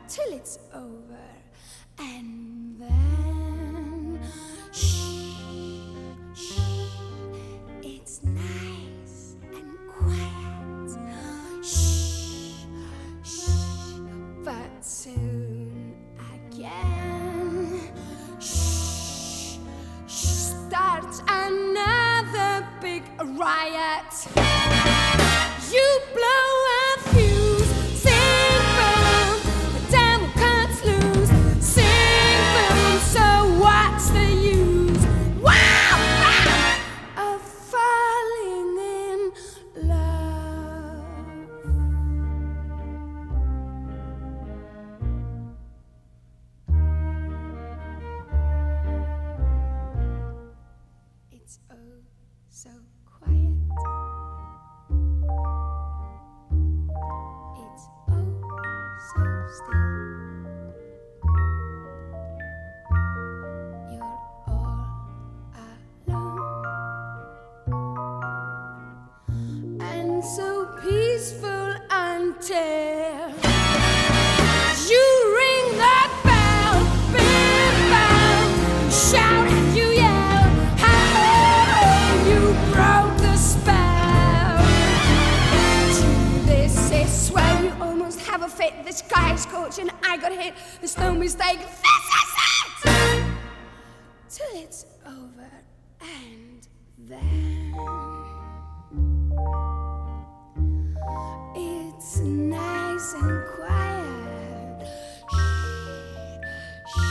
till 0.08 0.32
it's 0.32 0.56
over. 0.72 1.18
And 1.98 2.78
then, 2.78 4.20
shh, 4.70 5.34
shh, 6.34 6.60
it's 7.82 8.22
nice 8.22 9.34
and 9.52 9.76
quiet. 9.88 10.90
Shh, 11.64 12.66
shh, 13.24 13.98
but 14.44 14.84
soon 14.84 15.96
again, 16.36 17.80
shh, 18.38 19.58
shh, 20.06 20.52
starts 20.68 21.20
another 21.28 22.64
big 22.80 23.02
riot. 23.36 24.47
You 25.70 26.00
blow 26.14 26.57
you 72.50 72.56
ring 75.36 75.76
that 75.76 76.10
bell, 76.24 76.80
big 77.12 77.74
bell, 77.92 78.48
shout 78.90 79.50
you 79.76 79.88
yell, 79.92 80.48
you 82.26 82.40
broke 82.72 83.16
the 83.18 83.36
spell. 83.36 84.64
This 86.46 86.90
is 86.90 87.26
swell. 87.26 87.58
it. 88.60 88.72
The 88.86 88.92
sky 88.92 89.34
is 89.34 89.42
scorching. 89.42 89.90
I 90.02 90.16
got 90.16 90.32
hit. 90.32 90.54
There's 90.80 90.96
no 90.96 91.12
mistake. 91.12 91.58
This 91.58 91.68
is 91.68 92.34
it. 92.86 93.24
Till 94.30 94.62
it's 94.62 94.86
over 95.06 95.50
and 96.00 96.66
then 96.98 97.48
nice 102.20 103.14
and 103.14 103.44
quiet. 103.56 104.86
Shh, 106.92 107.02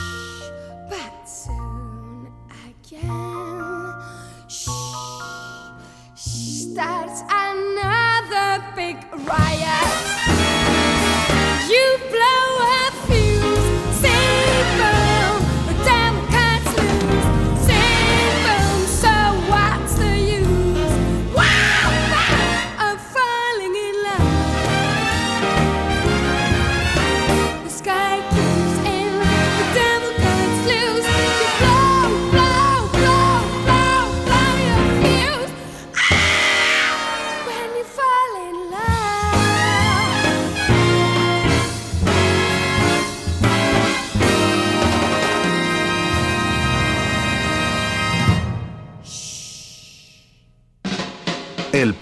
shh, 0.42 0.50
but 0.90 1.30
soon 1.30 2.32
again. 2.66 3.94
Shh, 4.48 4.70
shh, 6.16 6.72
starts 6.72 7.22
another 7.30 8.64
big 8.76 8.98
riot. 9.28 9.94
You 11.70 12.00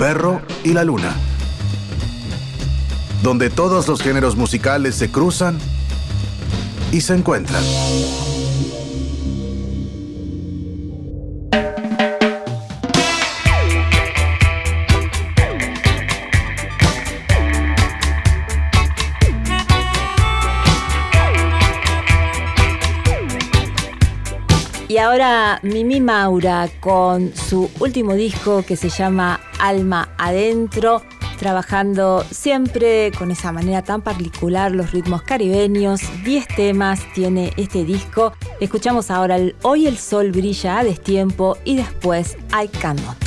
perro 0.05 0.39
y 0.63 0.71
la 0.73 0.83
luna. 0.83 1.15
Donde 3.23 3.49
todos 3.49 3.87
los 3.87 4.03
géneros 4.03 4.35
musicales 4.35 4.93
se 4.93 5.09
cruzan 5.09 5.57
y 6.91 7.01
se 7.01 7.15
encuentran. 7.15 7.63
Mimi 25.63 26.01
Maura 26.01 26.69
con 26.79 27.33
su 27.35 27.69
último 27.79 28.13
disco 28.13 28.63
que 28.63 28.75
se 28.75 28.89
llama 28.89 29.39
Alma 29.59 30.09
Adentro, 30.17 31.01
trabajando 31.39 32.23
siempre 32.29 33.11
con 33.17 33.31
esa 33.31 33.51
manera 33.51 33.81
tan 33.81 34.01
particular 34.01 34.71
los 34.71 34.91
ritmos 34.91 35.23
caribeños. 35.23 36.01
10 36.23 36.47
temas 36.55 37.01
tiene 37.13 37.53
este 37.57 37.83
disco. 37.83 38.33
Escuchamos 38.59 39.09
ahora 39.09 39.37
Hoy 39.63 39.87
el 39.87 39.97
sol 39.97 40.31
brilla 40.31 40.79
a 40.79 40.83
destiempo 40.83 41.57
y 41.65 41.77
después 41.77 42.37
I 42.51 42.67
Cannot. 42.67 43.24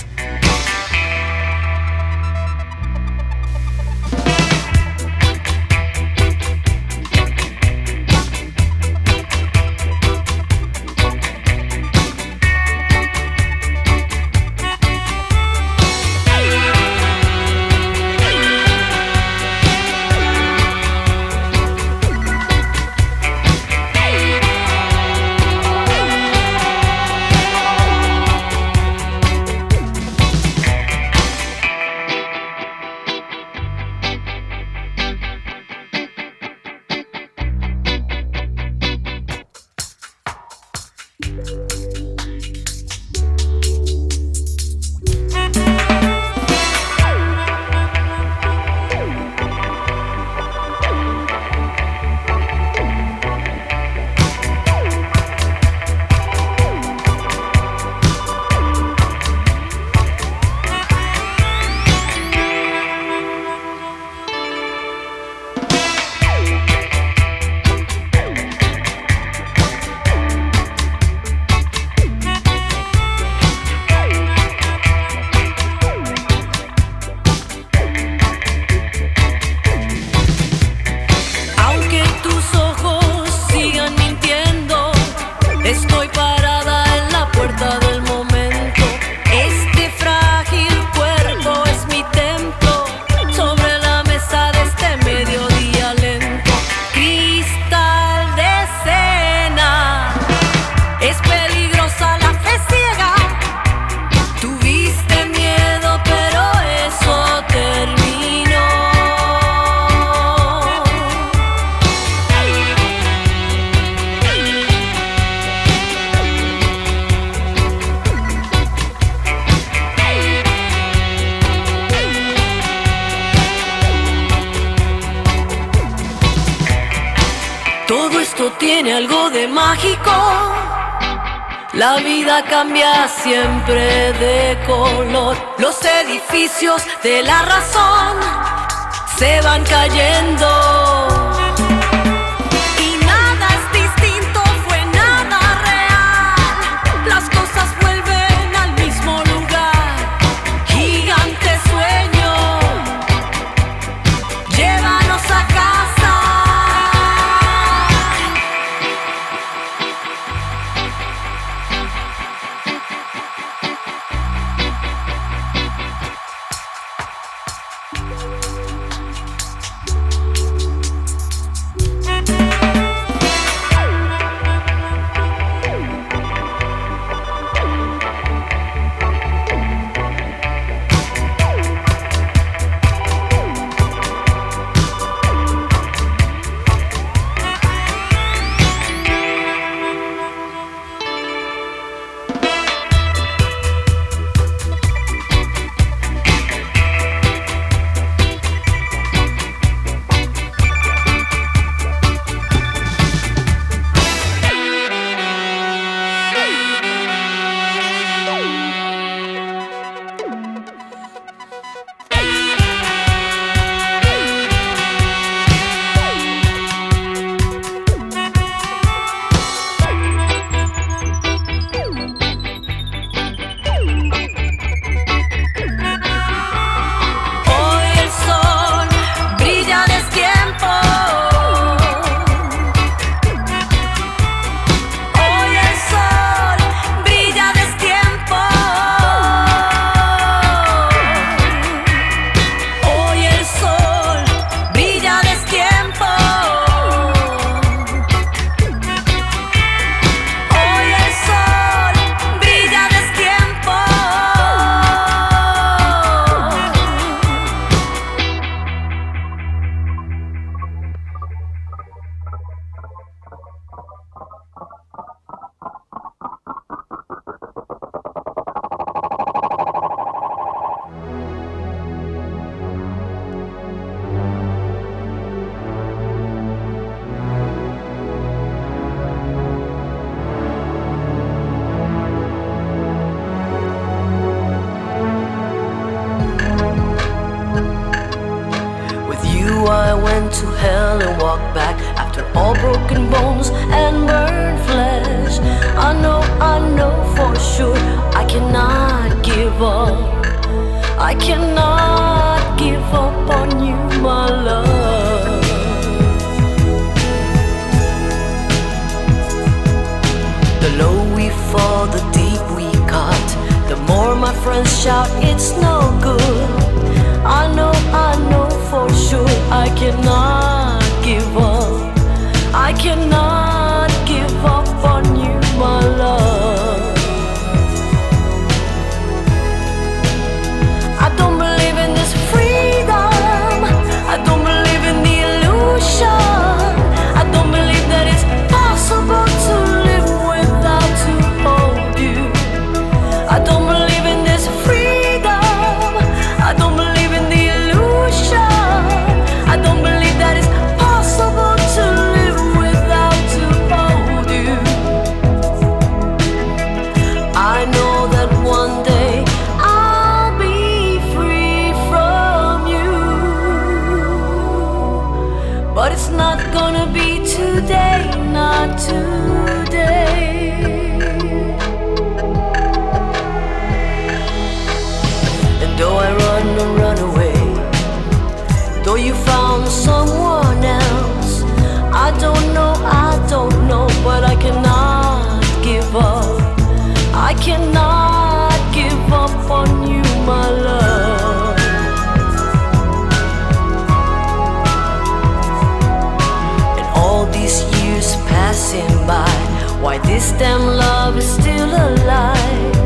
why 399.80 399.98
this 399.98 400.32
damn 400.32 400.66
love 400.66 401.16
is 401.16 401.26
still 401.26 401.68
alive. 401.68 402.76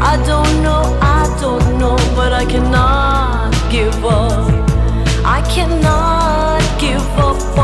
I 0.00 0.16
don't 0.26 0.62
know, 0.62 0.82
I 1.00 1.22
don't 1.40 1.78
know, 1.78 1.96
but 2.16 2.32
I 2.32 2.44
cannot 2.44 3.52
give 3.70 4.04
up. 4.04 4.48
I 5.24 5.40
cannot 5.54 6.62
give 6.80 7.00
up. 7.18 7.63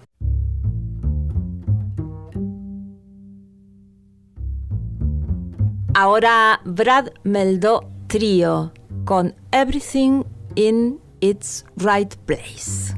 Ahora 6.01 6.59
Brad 6.65 7.09
Meldó 7.23 7.87
Trio 8.07 8.73
con 9.05 9.35
Everything 9.51 10.23
in 10.55 10.99
its 11.19 11.63
Right 11.77 12.15
Place. 12.25 12.95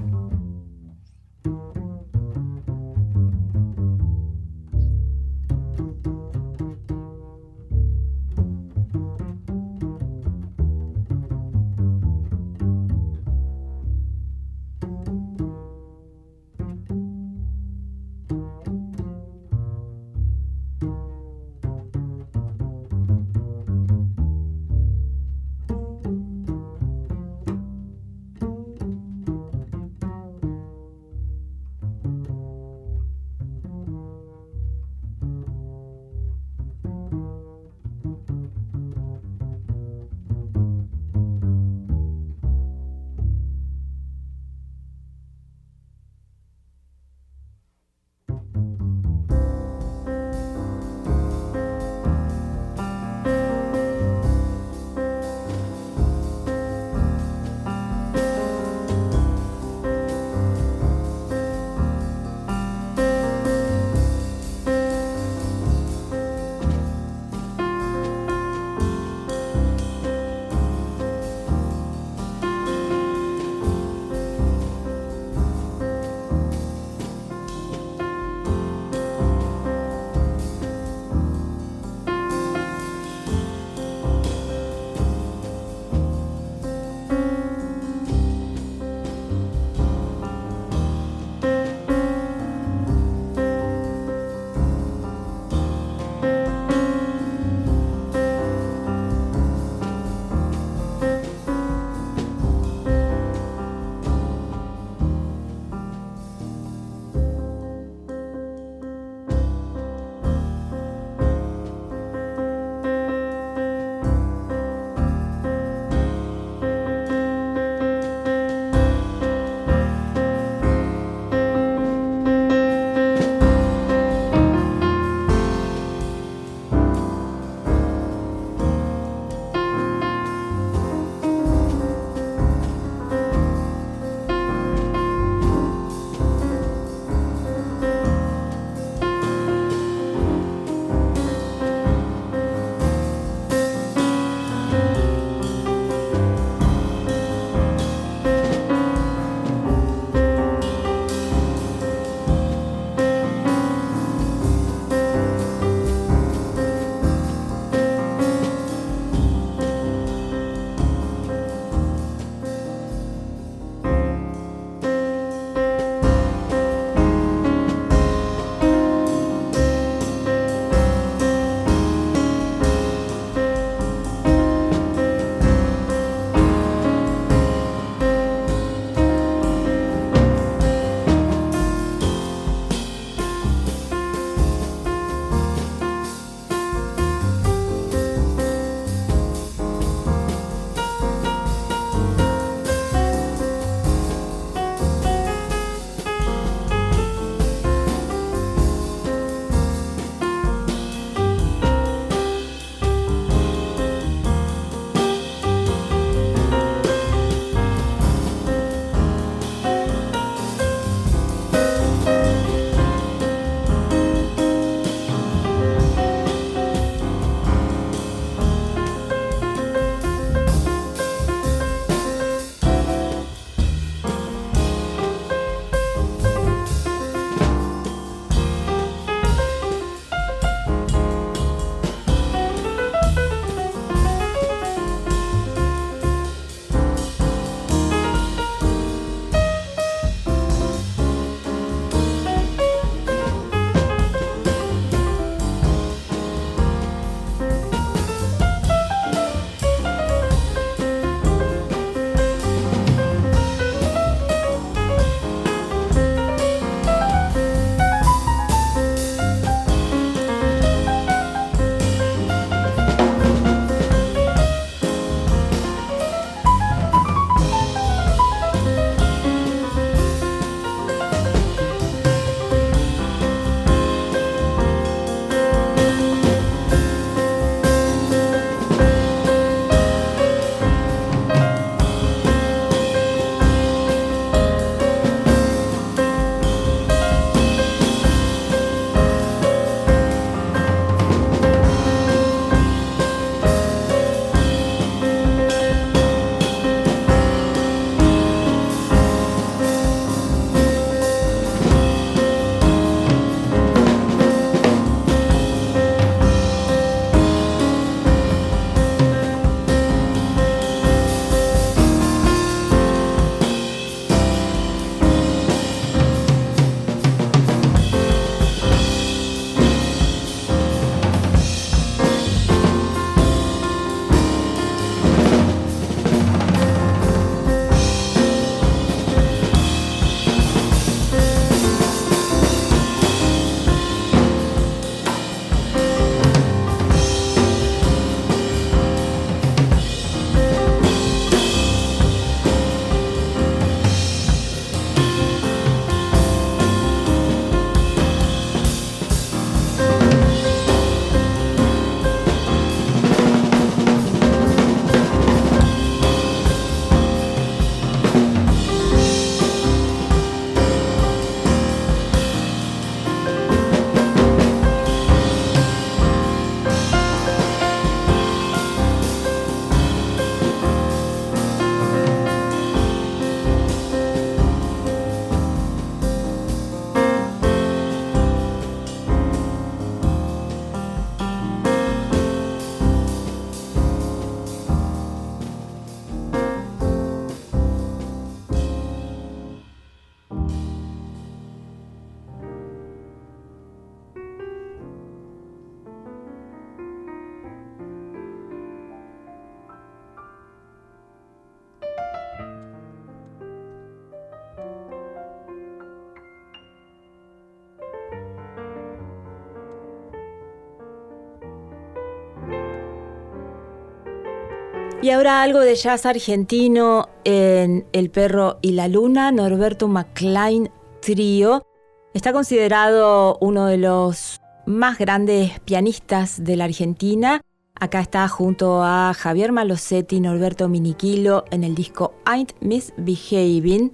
Y 415.04 415.10
ahora 415.10 415.42
algo 415.42 415.60
de 415.60 415.76
jazz 415.76 416.06
argentino 416.06 417.10
en 417.26 417.86
El 417.92 418.10
perro 418.10 418.60
y 418.62 418.72
la 418.72 418.88
luna, 418.88 419.34
Norberto 419.34 419.90
McLean 419.90 420.72
Trío. 421.02 421.68
Está 422.14 422.32
considerado 422.32 423.38
uno 423.42 423.66
de 423.66 423.76
los 423.76 424.40
más 424.66 424.98
grandes 424.98 425.60
pianistas 425.60 426.42
de 426.46 426.56
la 426.56 426.64
Argentina. 426.64 427.42
Acá 427.78 428.00
está 428.00 428.26
junto 428.30 428.82
a 428.82 429.14
Javier 429.14 429.52
Malosetti 429.52 430.22
Norberto 430.22 430.70
Miniquilo 430.70 431.44
en 431.52 431.66
el 431.66 431.76
disco 431.76 432.14
Ain't 432.24 432.54
Misbehaving, 432.62 433.92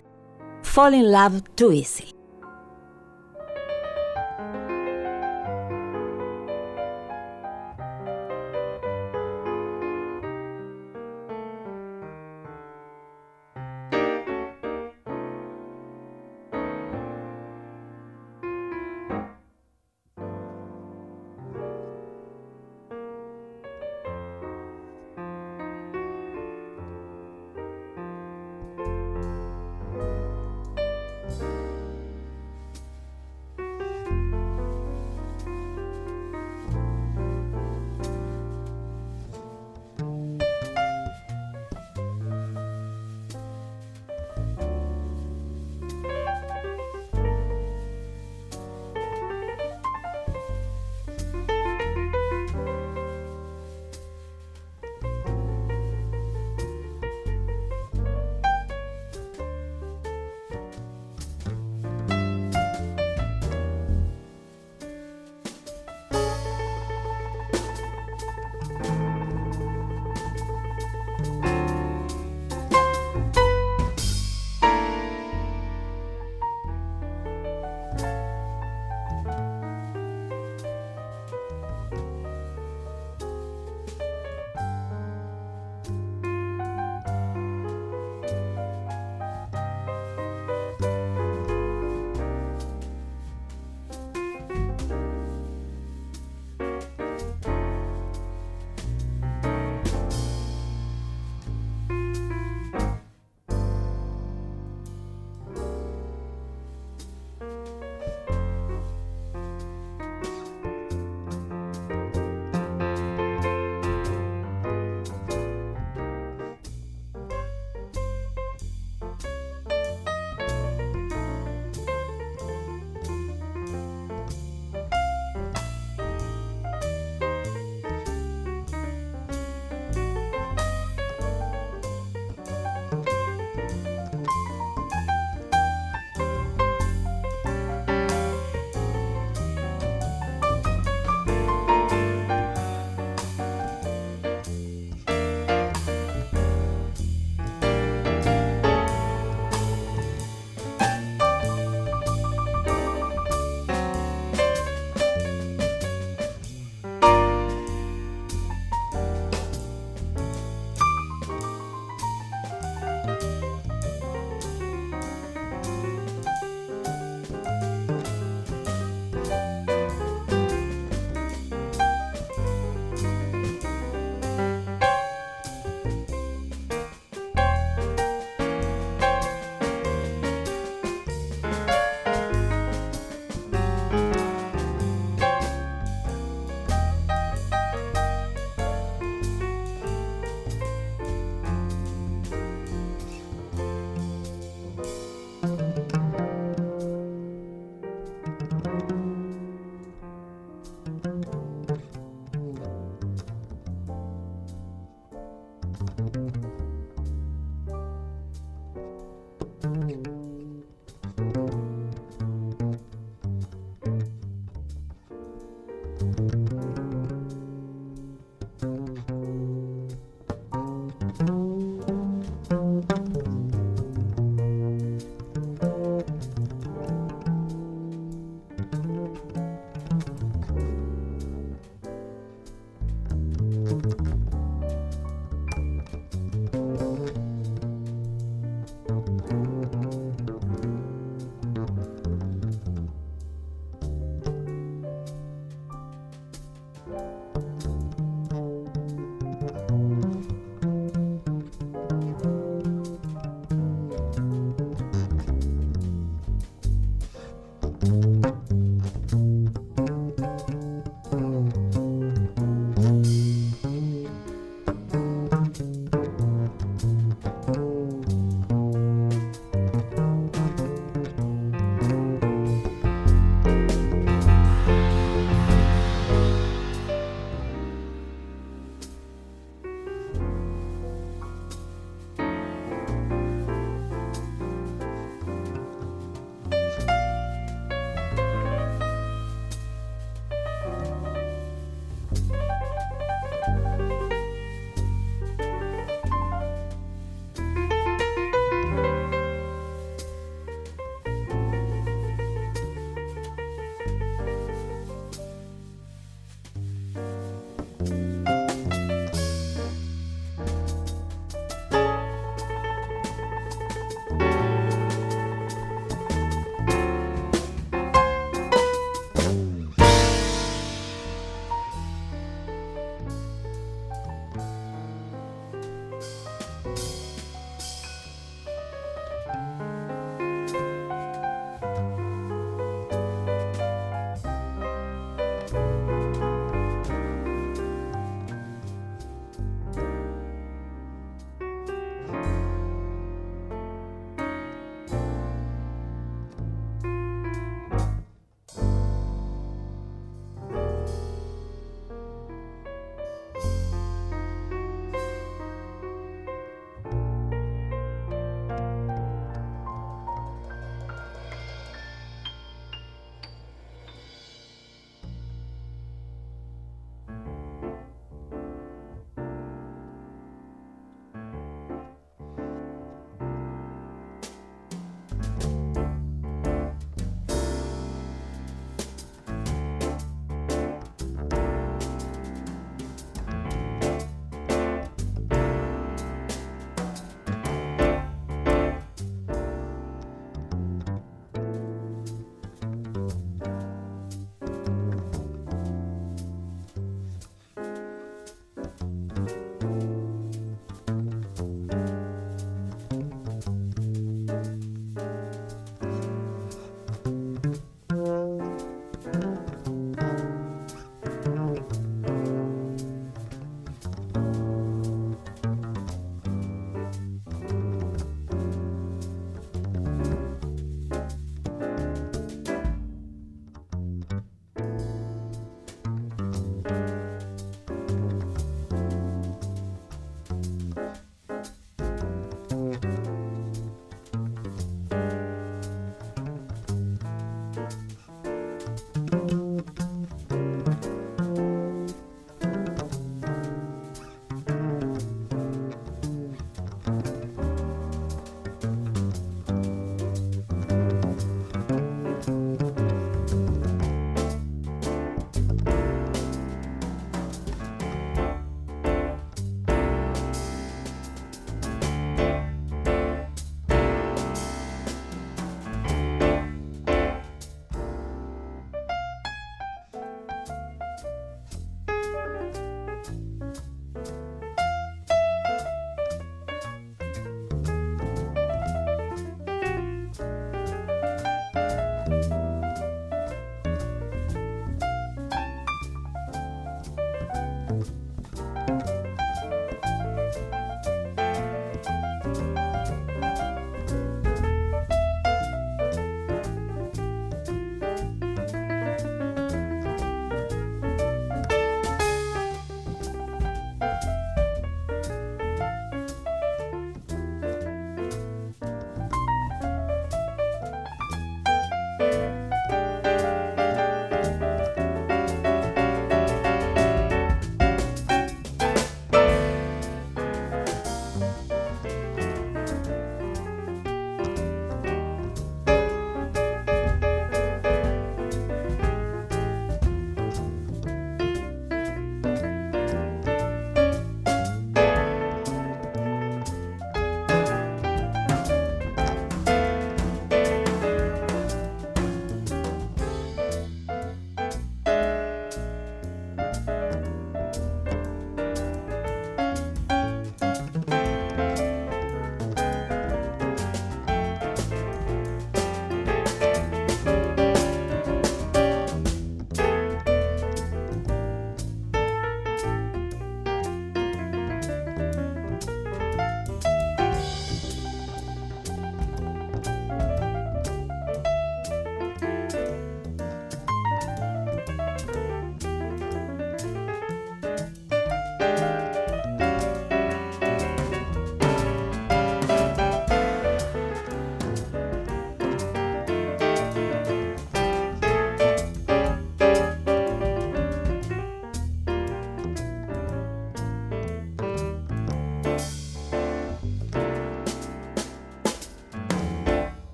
Fall 0.61 0.93
in 0.93 1.11
Love 1.11 1.41
Too 1.55 1.71
Easy. 1.71 2.18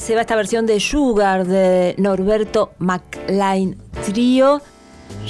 Se 0.00 0.16
va 0.16 0.22
esta 0.22 0.34
versión 0.34 0.66
de 0.66 0.80
Sugar 0.80 1.46
de 1.46 1.94
Norberto 1.98 2.72
McLean 2.78 3.76
Trio. 4.04 4.60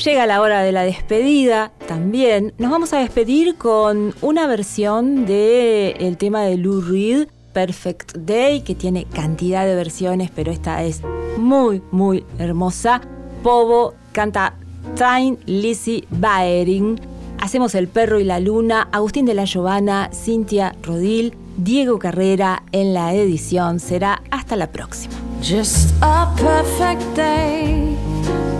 Llega 0.03 0.27
la 0.27 0.41
hora 0.41 0.63
de 0.63 0.73
la 0.73 0.85
despedida 0.85 1.71
también. 1.87 2.55
Nos 2.57 2.71
vamos 2.71 2.95
a 2.95 2.99
despedir 2.99 3.57
con 3.57 4.15
una 4.23 4.47
versión 4.47 5.27
del 5.27 6.17
tema 6.17 6.45
de 6.45 6.57
Lou 6.57 6.81
Reed, 6.81 7.29
Perfect 7.53 8.17
Day, 8.17 8.63
que 8.63 8.75
tiene 8.75 9.05
cantidad 9.05 9.67
de 9.67 9.75
versiones, 9.75 10.31
pero 10.35 10.51
esta 10.51 10.83
es 10.83 11.03
muy, 11.37 11.83
muy 11.91 12.25
hermosa. 12.39 13.03
Povo 13.43 13.93
canta 14.13 14.55
Time 14.97 15.37
Lizzie 15.45 16.05
Baering. 16.11 16.99
Hacemos 17.39 17.75
El 17.75 17.87
Perro 17.87 18.19
y 18.19 18.25
la 18.25 18.41
Luna, 18.41 18.89
Agustín 18.93 19.27
de 19.27 19.35
la 19.35 19.45
Giovanna, 19.45 20.09
Cintia 20.15 20.75
Rodil, 20.83 21.37
Diego 21.57 21.99
Carrera 21.99 22.63
en 22.73 22.95
la 22.95 23.15
edición. 23.15 23.81
Será 23.81 24.23
hasta 24.31 24.57
la 24.57 24.73
próxima. 24.73 25.15
Just 25.41 25.93
a 26.01 26.35
perfect 26.37 27.03
day. 27.15 27.97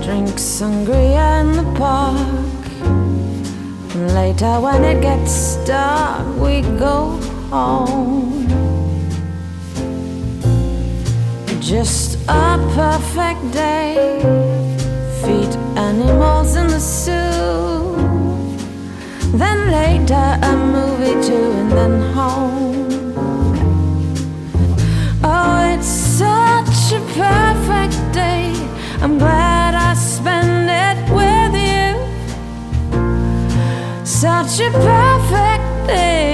Drink 0.03 0.39
sangria 0.39 1.41
in 1.41 1.53
the 1.53 1.79
park. 1.79 2.19
Later, 4.15 4.61
when 4.61 4.85
it 4.85 5.01
gets 5.01 5.57
dark, 5.65 6.27
we 6.39 6.63
go 6.79 7.19
home. 7.51 8.47
Just 11.61 12.19
a 12.29 12.59
perfect 12.75 13.41
day. 13.53 14.21
Feed 15.23 15.57
animals 15.79 16.57
in 16.57 16.67
the 16.67 16.79
zoo. 16.79 17.84
Then 19.37 19.71
later, 19.73 20.39
a 20.43 20.57
movie 20.57 21.21
too, 21.27 21.51
and 21.61 21.73
then 21.73 22.01
home. 22.13 22.87
Oh, 25.25 25.75
it's 25.75 25.89
such 25.89 26.93
a 26.93 27.01
perfect 27.19 27.99
day. 28.13 28.53
I'm 29.03 29.19
glad 29.19 29.75
I 29.75 29.95
spend 29.95 30.71
it 30.71 30.99
with 31.19 31.55
you. 31.69 31.97
Such 34.05 34.61
a 34.61 34.71
perfect 34.71 35.89
day. 35.89 36.34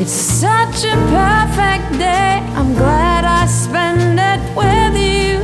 It's 0.00 0.12
such 0.12 0.84
a 0.84 0.94
perfect 1.10 1.98
day. 1.98 2.40
I'm 2.54 2.72
glad 2.74 3.24
I 3.24 3.46
spend 3.46 4.20
it 4.32 4.40
with 4.56 4.94
you. 4.96 5.40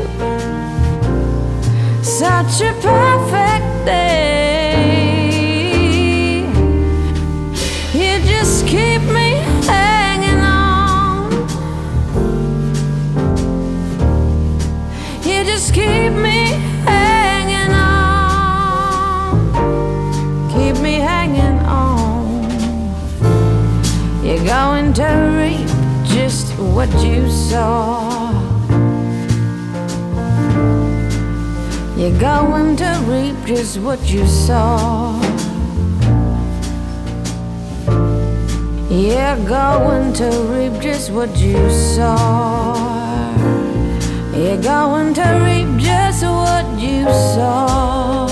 Such 2.04 2.62
a 2.62 2.72
perfect 2.80 3.84
day. 3.84 4.33
what 26.74 26.90
you 27.04 27.30
saw. 27.30 28.32
You're 31.96 32.18
going 32.18 32.74
to 32.76 32.90
reap 33.06 33.36
just 33.46 33.78
what 33.78 34.00
you 34.10 34.26
saw. 34.26 35.20
You're 38.90 39.38
going 39.46 40.12
to 40.14 40.28
reap 40.50 40.82
just 40.82 41.12
what 41.12 41.36
you 41.38 41.70
saw. 41.70 42.74
You're 44.34 44.60
going 44.60 45.14
to 45.14 45.26
reap 45.46 45.80
just 45.80 46.24
what 46.24 46.66
you 46.80 47.04
saw. 47.34 48.24